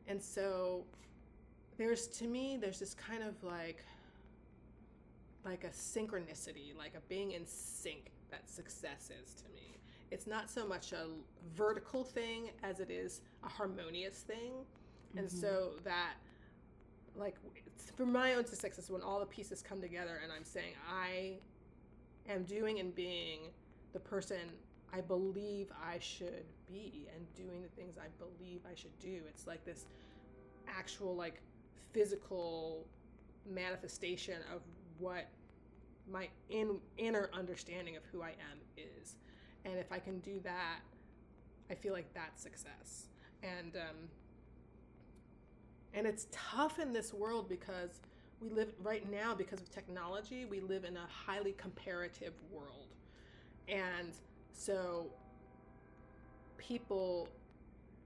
and 0.08 0.22
so 0.22 0.84
there's 1.79 2.05
to 2.20 2.27
me 2.27 2.58
there's 2.62 2.77
this 2.77 2.94
kind 2.94 3.24
of 3.24 3.44
like 3.44 3.84
like 5.44 5.63
a 5.63 5.70
synchronicity 5.70 6.77
like 6.77 6.94
a 6.96 7.01
being 7.10 7.32
in 7.32 7.44
sync 7.48 8.12
that 8.29 8.48
success 8.48 9.10
is 9.24 9.34
to 9.34 9.44
me 9.55 9.75
it's 10.12 10.27
not 10.27 10.50
so 10.50 10.67
much 10.67 10.91
a 10.93 11.07
vertical 11.55 12.03
thing 12.03 12.50
as 12.63 12.79
it 12.79 12.89
is 12.89 13.21
a 13.43 13.50
harmonious 13.50 14.19
thing 14.19 14.53
and 15.17 15.29
so 15.29 15.47
mm-hmm. 15.47 15.83
that 15.83 16.13
like 17.15 17.35
it's- 17.55 17.91
for 17.95 18.05
my 18.05 18.33
own 18.33 18.45
success 18.45 18.77
is 18.77 18.89
when 18.89 19.01
all 19.01 19.19
the 19.19 19.25
pieces 19.25 19.62
come 19.62 19.81
together 19.81 20.19
and 20.24 20.31
i'm 20.31 20.43
saying 20.43 20.74
i 20.89 21.33
am 22.30 22.43
doing 22.43 22.80
and 22.80 22.93
being 22.95 23.39
the 23.93 23.99
person 23.99 24.39
I 24.95 25.01
believe 25.01 25.71
I 25.84 25.99
should 25.99 26.45
be 26.67 27.08
and 27.13 27.25
doing 27.36 27.62
the 27.62 27.67
things 27.69 27.97
I 27.97 28.08
believe 28.17 28.62
I 28.69 28.75
should 28.75 28.97
do. 28.99 29.21
It's 29.27 29.45
like 29.45 29.65
this 29.65 29.86
actual 30.67 31.15
like 31.15 31.41
physical 31.91 32.86
manifestation 33.45 34.38
of 34.53 34.62
what 34.97 35.27
my 36.10 36.30
in, 36.49 36.77
inner 36.97 37.30
understanding 37.34 37.97
of 37.97 38.03
who 38.12 38.21
I 38.21 38.30
am 38.30 38.60
is. 38.77 39.15
And 39.65 39.78
if 39.78 39.91
I 39.91 39.99
can 39.99 40.19
do 40.19 40.39
that, 40.43 40.80
I 41.69 41.75
feel 41.75 41.93
like 41.93 42.13
that's 42.13 42.41
success. 42.41 43.08
And 43.43 43.75
um, 43.75 43.95
and 45.93 46.06
it's 46.06 46.28
tough 46.32 46.80
in 46.80 46.93
this 46.93 47.13
world 47.13 47.49
because 47.49 48.01
we 48.39 48.49
live 48.49 48.69
right 48.84 49.10
now 49.10 49.34
because 49.34 49.60
of 49.62 49.69
technology. 49.71 50.45
We 50.45 50.60
live 50.60 50.84
in 50.84 50.97
a 50.97 51.08
highly 51.10 51.54
comparative 51.54 52.34
world, 52.51 52.93
and 53.67 54.13
so 54.54 55.08
people 56.58 57.28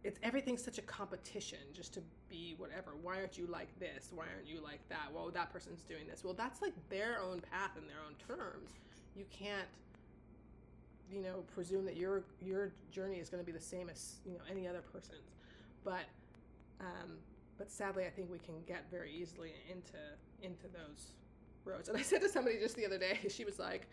it's 0.04 0.20
everything's 0.24 0.64
such 0.64 0.78
a 0.78 0.82
competition 0.84 1.60
just 1.74 1.94
to 1.94 2.02
be 2.30 2.56
whatever. 2.58 2.92
Why 3.02 3.18
aren't 3.18 3.38
you 3.38 3.48
like 3.48 3.68
this? 3.80 4.12
Why 4.14 4.26
aren't 4.34 4.48
you 4.48 4.62
like 4.64 4.88
that? 4.90 5.08
Well 5.14 5.30
that 5.32 5.52
person's 5.52 5.82
doing 5.84 6.08
this. 6.10 6.24
Well 6.24 6.34
that's 6.34 6.62
like 6.62 6.74
their 6.90 7.22
own 7.22 7.42
path 7.42 7.72
and 7.76 7.86
their 7.90 8.00
own 8.06 8.16
terms. 8.26 8.72
You 9.16 9.26
can't 9.30 9.68
you 11.12 11.22
know 11.22 11.44
presume 11.54 11.86
that 11.86 11.98
your 11.98 12.24
your 12.42 12.72
journey 12.92 13.18
is 13.18 13.30
going 13.30 13.44
to 13.44 13.46
be 13.46 13.52
the 13.52 13.64
same 13.64 13.90
as 13.90 14.16
you 14.26 14.34
know 14.34 14.42
any 14.50 14.68
other 14.68 14.82
person's 14.94 15.32
but 15.84 16.06
um 16.80 17.18
but 17.58 17.72
sadly 17.72 18.06
i 18.06 18.10
think 18.10 18.30
we 18.32 18.40
can 18.40 18.56
get 18.68 18.86
very 18.92 19.12
easily 19.12 19.54
into 19.70 19.98
into 20.42 20.68
those 20.68 21.14
roads 21.66 21.90
and 21.90 21.98
i 21.98 22.02
said 22.02 22.22
to 22.22 22.30
somebody 22.30 22.58
just 22.60 22.76
the 22.76 22.86
other 22.86 22.98
day 22.98 23.18
she 23.30 23.44
was 23.44 23.60
like 23.60 23.88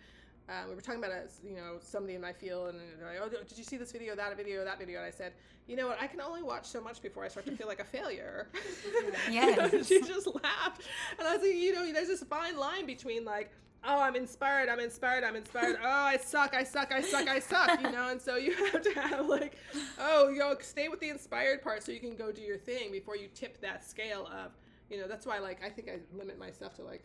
um, 0.48 0.68
we 0.68 0.74
were 0.76 0.80
talking 0.80 1.02
about 1.02 1.12
a, 1.12 1.24
you 1.44 1.54
know 1.56 1.78
somebody 1.80 2.14
in 2.14 2.20
my 2.20 2.32
field, 2.32 2.68
and 2.68 2.78
they're 3.00 3.08
like, 3.08 3.18
"Oh, 3.20 3.28
did 3.28 3.58
you 3.58 3.64
see 3.64 3.76
this 3.76 3.90
video, 3.90 4.14
that 4.14 4.36
video, 4.36 4.64
that 4.64 4.78
video?" 4.78 4.98
And 4.98 5.06
I 5.06 5.10
said, 5.10 5.32
"You 5.66 5.74
know 5.74 5.88
what? 5.88 6.00
I 6.00 6.06
can 6.06 6.20
only 6.20 6.42
watch 6.42 6.66
so 6.66 6.80
much 6.80 7.02
before 7.02 7.24
I 7.24 7.28
start 7.28 7.46
to 7.46 7.56
feel 7.56 7.66
like 7.66 7.80
a 7.80 7.84
failure." 7.84 8.48
Yes. 9.30 9.88
she 9.88 10.00
just 10.02 10.26
laughed, 10.26 10.82
and 11.18 11.26
I 11.26 11.32
was 11.34 11.42
like, 11.42 11.56
"You 11.56 11.74
know, 11.74 11.92
there's 11.92 12.06
this 12.08 12.22
fine 12.22 12.56
line 12.56 12.86
between 12.86 13.24
like." 13.24 13.50
Oh, 13.86 14.00
I'm 14.00 14.16
inspired. 14.16 14.68
I'm 14.68 14.80
inspired. 14.80 15.22
I'm 15.24 15.36
inspired. 15.36 15.76
Oh, 15.82 15.86
I 15.86 16.16
suck. 16.16 16.54
I 16.54 16.64
suck. 16.64 16.92
I 16.92 17.00
suck. 17.00 17.28
I 17.28 17.38
suck. 17.38 17.80
You 17.82 17.92
know, 17.92 18.08
and 18.08 18.20
so 18.20 18.36
you 18.36 18.52
have 18.72 18.82
to 18.82 18.90
have 19.00 19.26
like, 19.26 19.56
oh, 19.98 20.28
you 20.28 20.38
know, 20.38 20.56
stay 20.60 20.88
with 20.88 21.00
the 21.00 21.08
inspired 21.08 21.62
part 21.62 21.82
so 21.84 21.92
you 21.92 22.00
can 22.00 22.16
go 22.16 22.32
do 22.32 22.42
your 22.42 22.58
thing 22.58 22.90
before 22.90 23.16
you 23.16 23.28
tip 23.34 23.60
that 23.60 23.88
scale 23.88 24.26
of, 24.26 24.52
you 24.90 24.98
know, 24.98 25.06
that's 25.06 25.26
why 25.26 25.38
like 25.38 25.64
I 25.64 25.68
think 25.68 25.88
I 25.88 25.98
limit 26.16 26.38
myself 26.38 26.74
to 26.74 26.82
like 26.82 27.04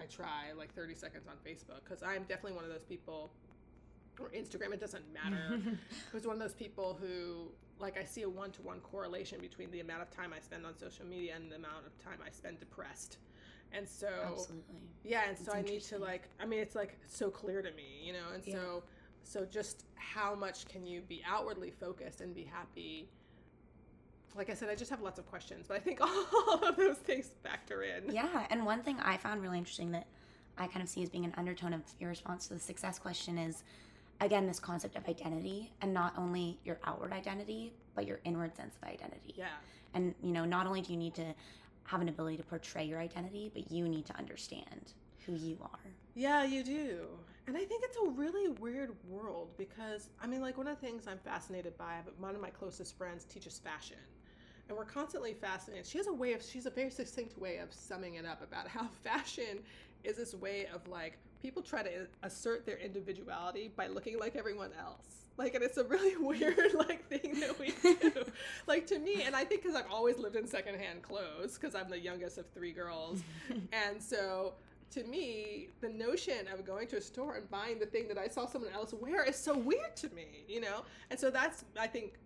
I 0.00 0.06
try 0.06 0.52
like 0.56 0.74
30 0.74 0.94
seconds 0.94 1.26
on 1.28 1.34
Facebook 1.46 1.84
because 1.84 2.02
I'm 2.02 2.22
definitely 2.22 2.54
one 2.54 2.64
of 2.64 2.70
those 2.70 2.84
people, 2.84 3.30
or 4.18 4.30
Instagram, 4.30 4.72
it 4.72 4.80
doesn't 4.80 5.04
matter. 5.12 5.60
Who's 6.12 6.26
one 6.26 6.36
of 6.36 6.40
those 6.40 6.54
people 6.54 6.98
who, 7.00 7.50
like, 7.78 7.98
I 7.98 8.04
see 8.04 8.22
a 8.22 8.28
one 8.28 8.50
to 8.52 8.62
one 8.62 8.80
correlation 8.80 9.40
between 9.40 9.70
the 9.70 9.80
amount 9.80 10.02
of 10.02 10.10
time 10.10 10.32
I 10.34 10.40
spend 10.40 10.64
on 10.66 10.76
social 10.76 11.06
media 11.06 11.34
and 11.36 11.50
the 11.50 11.56
amount 11.56 11.86
of 11.86 11.98
time 12.02 12.18
I 12.26 12.30
spend 12.30 12.60
depressed. 12.60 13.18
And 13.72 13.88
so, 13.88 14.08
Absolutely. 14.32 14.80
yeah, 15.04 15.22
and 15.28 15.38
so 15.38 15.52
I 15.52 15.62
need 15.62 15.82
to, 15.82 15.98
like, 15.98 16.28
I 16.40 16.46
mean, 16.46 16.58
it's 16.60 16.74
like 16.74 16.98
so 17.06 17.30
clear 17.30 17.62
to 17.62 17.70
me, 17.72 18.00
you 18.02 18.12
know, 18.12 18.30
and 18.34 18.44
Yeah. 18.46 18.54
so, 18.56 18.82
so 19.22 19.44
just 19.44 19.84
how 19.94 20.34
much 20.34 20.66
can 20.66 20.86
you 20.86 21.02
be 21.02 21.22
outwardly 21.26 21.70
focused 21.70 22.20
and 22.20 22.34
be 22.34 22.42
happy? 22.44 23.08
Like 24.36 24.50
I 24.50 24.54
said, 24.54 24.68
I 24.70 24.74
just 24.74 24.90
have 24.90 25.02
lots 25.02 25.18
of 25.18 25.26
questions, 25.26 25.66
but 25.68 25.76
I 25.76 25.80
think 25.80 26.00
all 26.02 26.64
of 26.64 26.76
those 26.76 26.96
things 26.98 27.30
factor 27.42 27.82
in. 27.82 28.12
Yeah, 28.12 28.46
and 28.50 28.64
one 28.66 28.82
thing 28.82 28.98
I 29.00 29.16
found 29.16 29.42
really 29.42 29.58
interesting 29.58 29.92
that 29.92 30.06
I 30.58 30.66
kind 30.66 30.82
of 30.82 30.88
see 30.88 31.02
as 31.02 31.08
being 31.08 31.24
an 31.24 31.34
undertone 31.36 31.72
of 31.72 31.82
your 31.98 32.10
response 32.10 32.48
to 32.48 32.54
the 32.54 32.60
success 32.60 32.98
question 32.98 33.38
is 33.38 33.62
again 34.20 34.46
this 34.46 34.60
concept 34.60 34.94
of 34.96 35.08
identity 35.08 35.72
and 35.80 35.94
not 35.94 36.12
only 36.18 36.58
your 36.64 36.78
outward 36.84 37.12
identity 37.12 37.72
but 37.94 38.06
your 38.06 38.20
inward 38.24 38.54
sense 38.54 38.74
of 38.82 38.88
identity. 38.88 39.34
Yeah. 39.36 39.46
And 39.94 40.14
you 40.22 40.32
know, 40.32 40.44
not 40.44 40.66
only 40.66 40.82
do 40.82 40.92
you 40.92 40.98
need 40.98 41.14
to 41.14 41.34
have 41.84 42.00
an 42.00 42.08
ability 42.08 42.36
to 42.36 42.42
portray 42.42 42.84
your 42.84 42.98
identity, 42.98 43.50
but 43.52 43.70
you 43.70 43.88
need 43.88 44.06
to 44.06 44.16
understand 44.16 44.92
who 45.26 45.34
you 45.34 45.58
are. 45.60 45.78
Yeah, 46.14 46.44
you 46.44 46.62
do. 46.62 47.06
And 47.46 47.56
I 47.56 47.64
think 47.64 47.82
it's 47.84 47.96
a 47.96 48.10
really 48.10 48.48
weird 48.60 48.92
world 49.08 49.50
because, 49.56 50.08
I 50.22 50.26
mean, 50.26 50.40
like, 50.40 50.56
one 50.56 50.68
of 50.68 50.80
the 50.80 50.86
things 50.86 51.06
I'm 51.06 51.18
fascinated 51.18 51.76
by, 51.76 51.98
but 52.04 52.18
one 52.20 52.34
of 52.34 52.40
my 52.40 52.50
closest 52.50 52.96
friends 52.96 53.24
teaches 53.24 53.58
fashion. 53.58 53.96
And 54.68 54.78
we're 54.78 54.84
constantly 54.84 55.34
fascinated. 55.34 55.84
She 55.86 55.98
has 55.98 56.06
a 56.06 56.12
way 56.12 56.32
of, 56.32 56.42
she's 56.42 56.66
a 56.66 56.70
very 56.70 56.90
succinct 56.90 57.36
way 57.38 57.56
of 57.56 57.72
summing 57.72 58.14
it 58.14 58.24
up 58.24 58.40
about 58.42 58.68
how 58.76 58.86
fashion 59.02 59.60
is 60.04 60.16
this 60.16 60.34
way 60.34 60.66
of 60.72 60.86
like, 60.86 61.18
people 61.42 61.62
try 61.62 61.82
to 61.82 62.06
assert 62.22 62.66
their 62.66 62.78
individuality 62.78 63.72
by 63.74 63.88
looking 63.88 64.18
like 64.18 64.36
everyone 64.36 64.70
else. 64.80 65.29
Like, 65.40 65.54
and 65.54 65.64
it's 65.64 65.78
a 65.78 65.84
really 65.84 66.16
weird, 66.20 66.74
like, 66.74 67.08
thing 67.08 67.40
that 67.40 67.58
we 67.58 67.72
do. 67.82 68.12
like, 68.66 68.86
to 68.88 68.98
me, 68.98 69.22
and 69.22 69.34
I 69.34 69.42
think 69.44 69.62
because 69.62 69.74
I've 69.74 69.90
always 69.90 70.18
lived 70.18 70.36
in 70.36 70.46
secondhand 70.46 71.00
clothes, 71.00 71.54
because 71.58 71.74
I'm 71.74 71.88
the 71.88 71.98
youngest 71.98 72.36
of 72.36 72.44
three 72.50 72.72
girls. 72.72 73.22
and 73.72 74.02
so, 74.02 74.52
to 74.90 75.02
me, 75.04 75.68
the 75.80 75.88
notion 75.88 76.46
of 76.52 76.66
going 76.66 76.86
to 76.88 76.98
a 76.98 77.00
store 77.00 77.36
and 77.36 77.50
buying 77.50 77.78
the 77.78 77.86
thing 77.86 78.06
that 78.08 78.18
I 78.18 78.28
saw 78.28 78.44
someone 78.44 78.70
else 78.74 78.92
wear 78.92 79.24
is 79.24 79.36
so 79.36 79.56
weird 79.56 79.96
to 79.96 80.10
me, 80.10 80.44
you 80.46 80.60
know? 80.60 80.82
And 81.10 81.18
so 81.18 81.30
that's, 81.30 81.64
I 81.80 81.86
think, 81.86 82.18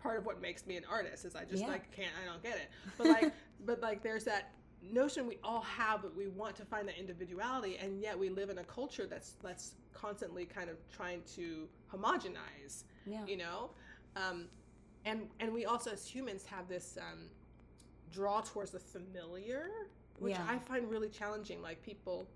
part 0.00 0.16
of 0.16 0.24
what 0.24 0.40
makes 0.40 0.66
me 0.68 0.76
an 0.76 0.84
artist 0.88 1.24
is 1.24 1.34
I 1.34 1.44
just 1.44 1.62
Yeah. 1.64 1.68
like 1.70 1.90
can't, 1.90 2.12
I 2.22 2.30
don't 2.30 2.42
get 2.44 2.56
it. 2.58 2.70
But 2.96 3.08
like, 3.08 3.32
but 3.64 3.80
like 3.82 4.02
there's 4.04 4.22
that 4.24 4.52
notion 4.82 5.26
we 5.26 5.38
all 5.42 5.62
have 5.62 6.02
but 6.02 6.14
we 6.16 6.28
want 6.28 6.54
to 6.56 6.64
find 6.64 6.86
that 6.86 6.98
individuality 6.98 7.76
and 7.80 8.00
yet 8.00 8.18
we 8.18 8.28
live 8.28 8.50
in 8.50 8.58
a 8.58 8.64
culture 8.64 9.06
that's 9.06 9.32
that's 9.42 9.74
constantly 9.92 10.44
kind 10.44 10.70
of 10.70 10.76
trying 10.94 11.22
to 11.34 11.66
homogenize 11.92 12.84
Yeah. 13.06 13.24
you 13.26 13.36
know 13.36 13.70
um, 14.14 14.46
and 15.04 15.28
and 15.40 15.52
we 15.52 15.64
also 15.64 15.90
as 15.92 16.06
humans 16.06 16.44
have 16.46 16.68
this 16.68 16.96
um, 17.00 17.28
draw 18.12 18.40
towards 18.42 18.70
the 18.70 18.78
familiar 18.78 19.68
which 20.18 20.34
Yeah. 20.34 20.46
i 20.48 20.58
find 20.58 20.88
really 20.90 21.08
challenging 21.08 21.60
like 21.62 21.82
people 21.82 22.28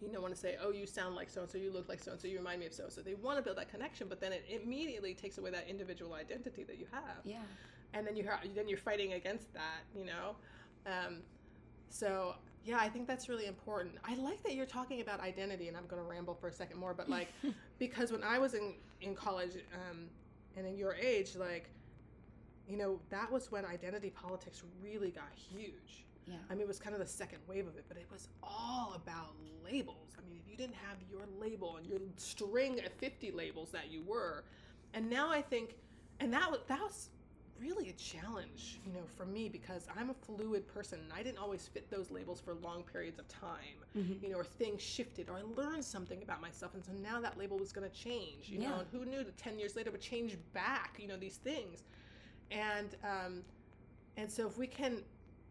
you 0.00 0.10
know 0.10 0.20
want 0.22 0.32
to 0.34 0.40
say 0.40 0.56
oh 0.62 0.70
you 0.70 0.86
sound 0.86 1.14
like 1.14 1.28
so 1.28 1.42
and 1.42 1.50
so 1.50 1.58
you 1.58 1.70
look 1.70 1.88
like 1.88 2.00
so 2.02 2.12
and 2.12 2.20
so 2.20 2.26
you 2.26 2.38
remind 2.38 2.60
me 2.60 2.66
of 2.66 2.72
so 2.72 2.84
and 2.84 2.92
so 2.92 3.02
they 3.02 3.14
want 3.14 3.36
to 3.36 3.42
build 3.42 3.58
that 3.58 3.68
connection 3.70 4.08
but 4.08 4.18
then 4.20 4.32
it 4.32 4.44
immediately 4.48 5.12
takes 5.12 5.36
away 5.36 5.50
that 5.50 5.68
individual 5.68 6.14
identity 6.14 6.64
that 6.64 6.78
you 6.78 6.86
have 6.90 7.18
Yeah. 7.24 7.36
and 7.92 8.06
then 8.06 8.16
you 8.16 8.26
then 8.54 8.66
you're 8.68 8.78
fighting 8.78 9.12
against 9.12 9.52
that 9.52 9.80
you 9.94 10.06
know 10.06 10.36
um, 10.86 11.18
so 11.90 12.34
yeah 12.64 12.78
i 12.80 12.88
think 12.88 13.06
that's 13.06 13.28
really 13.28 13.46
important 13.46 13.92
i 14.04 14.14
like 14.16 14.42
that 14.42 14.54
you're 14.54 14.66
talking 14.66 15.00
about 15.00 15.20
identity 15.20 15.68
and 15.68 15.76
i'm 15.76 15.86
going 15.86 16.02
to 16.02 16.08
ramble 16.08 16.34
for 16.34 16.48
a 16.48 16.52
second 16.52 16.78
more 16.78 16.94
but 16.94 17.08
like 17.08 17.28
because 17.78 18.10
when 18.12 18.22
i 18.22 18.38
was 18.38 18.54
in 18.54 18.74
in 19.02 19.14
college 19.14 19.52
um, 19.74 20.08
and 20.56 20.66
in 20.66 20.76
your 20.76 20.94
age 20.94 21.36
like 21.36 21.68
you 22.68 22.76
know 22.76 22.98
that 23.10 23.30
was 23.30 23.50
when 23.50 23.64
identity 23.64 24.10
politics 24.10 24.62
really 24.82 25.10
got 25.10 25.28
huge 25.34 26.04
Yeah. 26.26 26.36
I 26.48 26.52
mean, 26.54 26.62
it 26.62 26.68
was 26.68 26.78
kind 26.78 26.94
of 26.94 27.00
the 27.00 27.06
second 27.08 27.38
wave 27.48 27.66
of 27.66 27.76
it, 27.76 27.84
but 27.88 27.96
it 27.96 28.06
was 28.12 28.28
all 28.42 28.92
about 28.94 29.34
labels. 29.64 30.10
I 30.16 30.20
mean, 30.28 30.38
if 30.40 30.48
you 30.48 30.56
didn't 30.56 30.76
have 30.76 30.98
your 31.10 31.22
label 31.40 31.76
and 31.78 31.86
your 31.86 31.98
string 32.16 32.78
of 32.86 32.92
50 32.92 33.32
labels 33.32 33.70
that 33.72 33.90
you 33.90 34.02
were, 34.06 34.44
and 34.94 35.10
now 35.10 35.28
I 35.30 35.42
think, 35.42 35.74
and 36.20 36.32
that 36.32 36.48
was, 36.50 36.60
that 36.68 36.80
was 36.80 37.08
really 37.60 37.90
a 37.90 37.92
challenge, 37.92 38.78
you 38.86 38.92
know, 38.92 39.04
for 39.16 39.26
me 39.26 39.48
because 39.48 39.86
I'm 39.96 40.10
a 40.10 40.14
fluid 40.14 40.66
person 40.66 40.98
and 41.00 41.12
I 41.12 41.22
didn't 41.22 41.38
always 41.38 41.68
fit 41.68 41.90
those 41.90 42.10
labels 42.10 42.40
for 42.40 42.54
long 42.54 42.82
periods 42.82 43.18
of 43.18 43.28
time, 43.28 43.78
Mhm. 43.96 44.22
you 44.22 44.30
know, 44.30 44.38
or 44.38 44.44
things 44.44 44.80
shifted 44.80 45.28
or 45.28 45.36
I 45.36 45.42
learned 45.42 45.84
something 45.84 46.22
about 46.22 46.40
myself. 46.40 46.74
And 46.74 46.84
so 46.84 46.92
now 46.92 47.20
that 47.20 47.36
label 47.38 47.58
was 47.58 47.72
going 47.72 47.88
to 47.88 47.94
change, 47.94 48.48
you 48.48 48.58
know, 48.58 48.80
and 48.80 48.88
who 48.90 49.04
knew 49.04 49.22
that 49.24 49.36
10 49.36 49.58
years 49.58 49.76
later 49.76 49.90
would 49.90 50.00
change 50.00 50.36
back, 50.52 50.96
you 51.00 51.06
know, 51.06 51.16
these 51.16 51.36
things. 51.36 51.82
And, 52.50 52.96
um, 53.04 53.44
and 54.16 54.30
so 54.30 54.46
if 54.46 54.56
we 54.56 54.66
can 54.66 55.04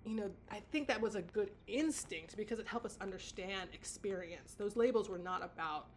you 0.05 0.15
know, 0.15 0.31
I 0.49 0.61
think 0.71 0.87
that 0.87 0.99
was 1.01 1.15
a 1.15 1.21
good 1.21 1.51
instinct 1.67 2.37
because 2.37 2.57
it 2.57 2.65
helped 2.65 2.85
us 2.85 2.97
understand 3.01 3.69
experience. 3.73 4.53
Those 4.53 4.77
labels 4.77 5.09
were 5.09 5.17
not 5.19 5.43
about, 5.43 5.87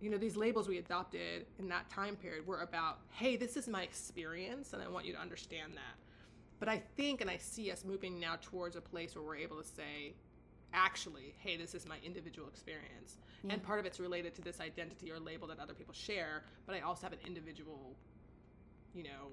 you 0.00 0.10
know, 0.10 0.18
these 0.18 0.36
labels 0.36 0.68
we 0.68 0.78
adopted 0.78 1.46
in 1.58 1.68
that 1.68 1.88
time 1.90 2.16
period 2.16 2.46
were 2.46 2.60
about, 2.60 2.98
hey, 3.10 3.36
this 3.36 3.56
is 3.56 3.66
my 3.66 3.82
experience 3.82 4.72
and 4.72 4.82
I 4.82 4.88
want 4.88 5.06
you 5.06 5.12
to 5.14 5.18
understand 5.18 5.72
that. 5.74 5.96
But 6.58 6.68
I 6.68 6.82
think 6.96 7.20
and 7.20 7.30
I 7.30 7.36
see 7.36 7.70
us 7.70 7.84
moving 7.84 8.18
now 8.20 8.36
towards 8.40 8.76
a 8.76 8.80
place 8.80 9.14
where 9.14 9.24
we're 9.24 9.36
able 9.36 9.56
to 9.56 9.66
say, 9.66 10.14
actually, 10.72 11.34
hey, 11.38 11.56
this 11.56 11.74
is 11.74 11.86
my 11.86 11.96
individual 12.04 12.48
experience. 12.48 13.18
Yeah. 13.42 13.54
And 13.54 13.62
part 13.62 13.78
of 13.78 13.86
it's 13.86 14.00
related 14.00 14.34
to 14.36 14.42
this 14.42 14.60
identity 14.60 15.10
or 15.10 15.18
label 15.18 15.48
that 15.48 15.60
other 15.60 15.74
people 15.74 15.94
share, 15.94 16.44
but 16.66 16.74
I 16.74 16.80
also 16.80 17.02
have 17.02 17.12
an 17.12 17.20
individual, 17.26 17.94
you 18.94 19.02
know, 19.02 19.32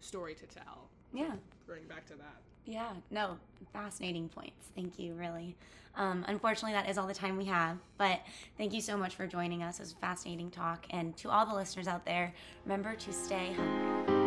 story 0.00 0.34
to 0.34 0.46
tell. 0.46 0.88
Yeah. 1.12 1.34
Bring 1.66 1.84
back 1.84 2.06
to 2.06 2.14
that. 2.14 2.42
Yeah, 2.66 2.92
no, 3.10 3.36
fascinating 3.72 4.28
points. 4.28 4.68
Thank 4.74 4.98
you, 4.98 5.14
really. 5.14 5.56
Um, 5.96 6.24
unfortunately, 6.26 6.72
that 6.72 6.88
is 6.88 6.98
all 6.98 7.06
the 7.06 7.14
time 7.14 7.36
we 7.36 7.44
have, 7.44 7.78
but 7.98 8.20
thank 8.58 8.72
you 8.72 8.80
so 8.80 8.96
much 8.96 9.14
for 9.14 9.26
joining 9.26 9.62
us. 9.62 9.78
It 9.78 9.82
was 9.82 9.92
a 9.92 9.96
fascinating 9.96 10.50
talk. 10.50 10.86
And 10.90 11.16
to 11.18 11.30
all 11.30 11.46
the 11.46 11.54
listeners 11.54 11.86
out 11.86 12.04
there, 12.04 12.34
remember 12.64 12.96
to 12.96 13.12
stay 13.12 13.52
hungry. 13.52 14.23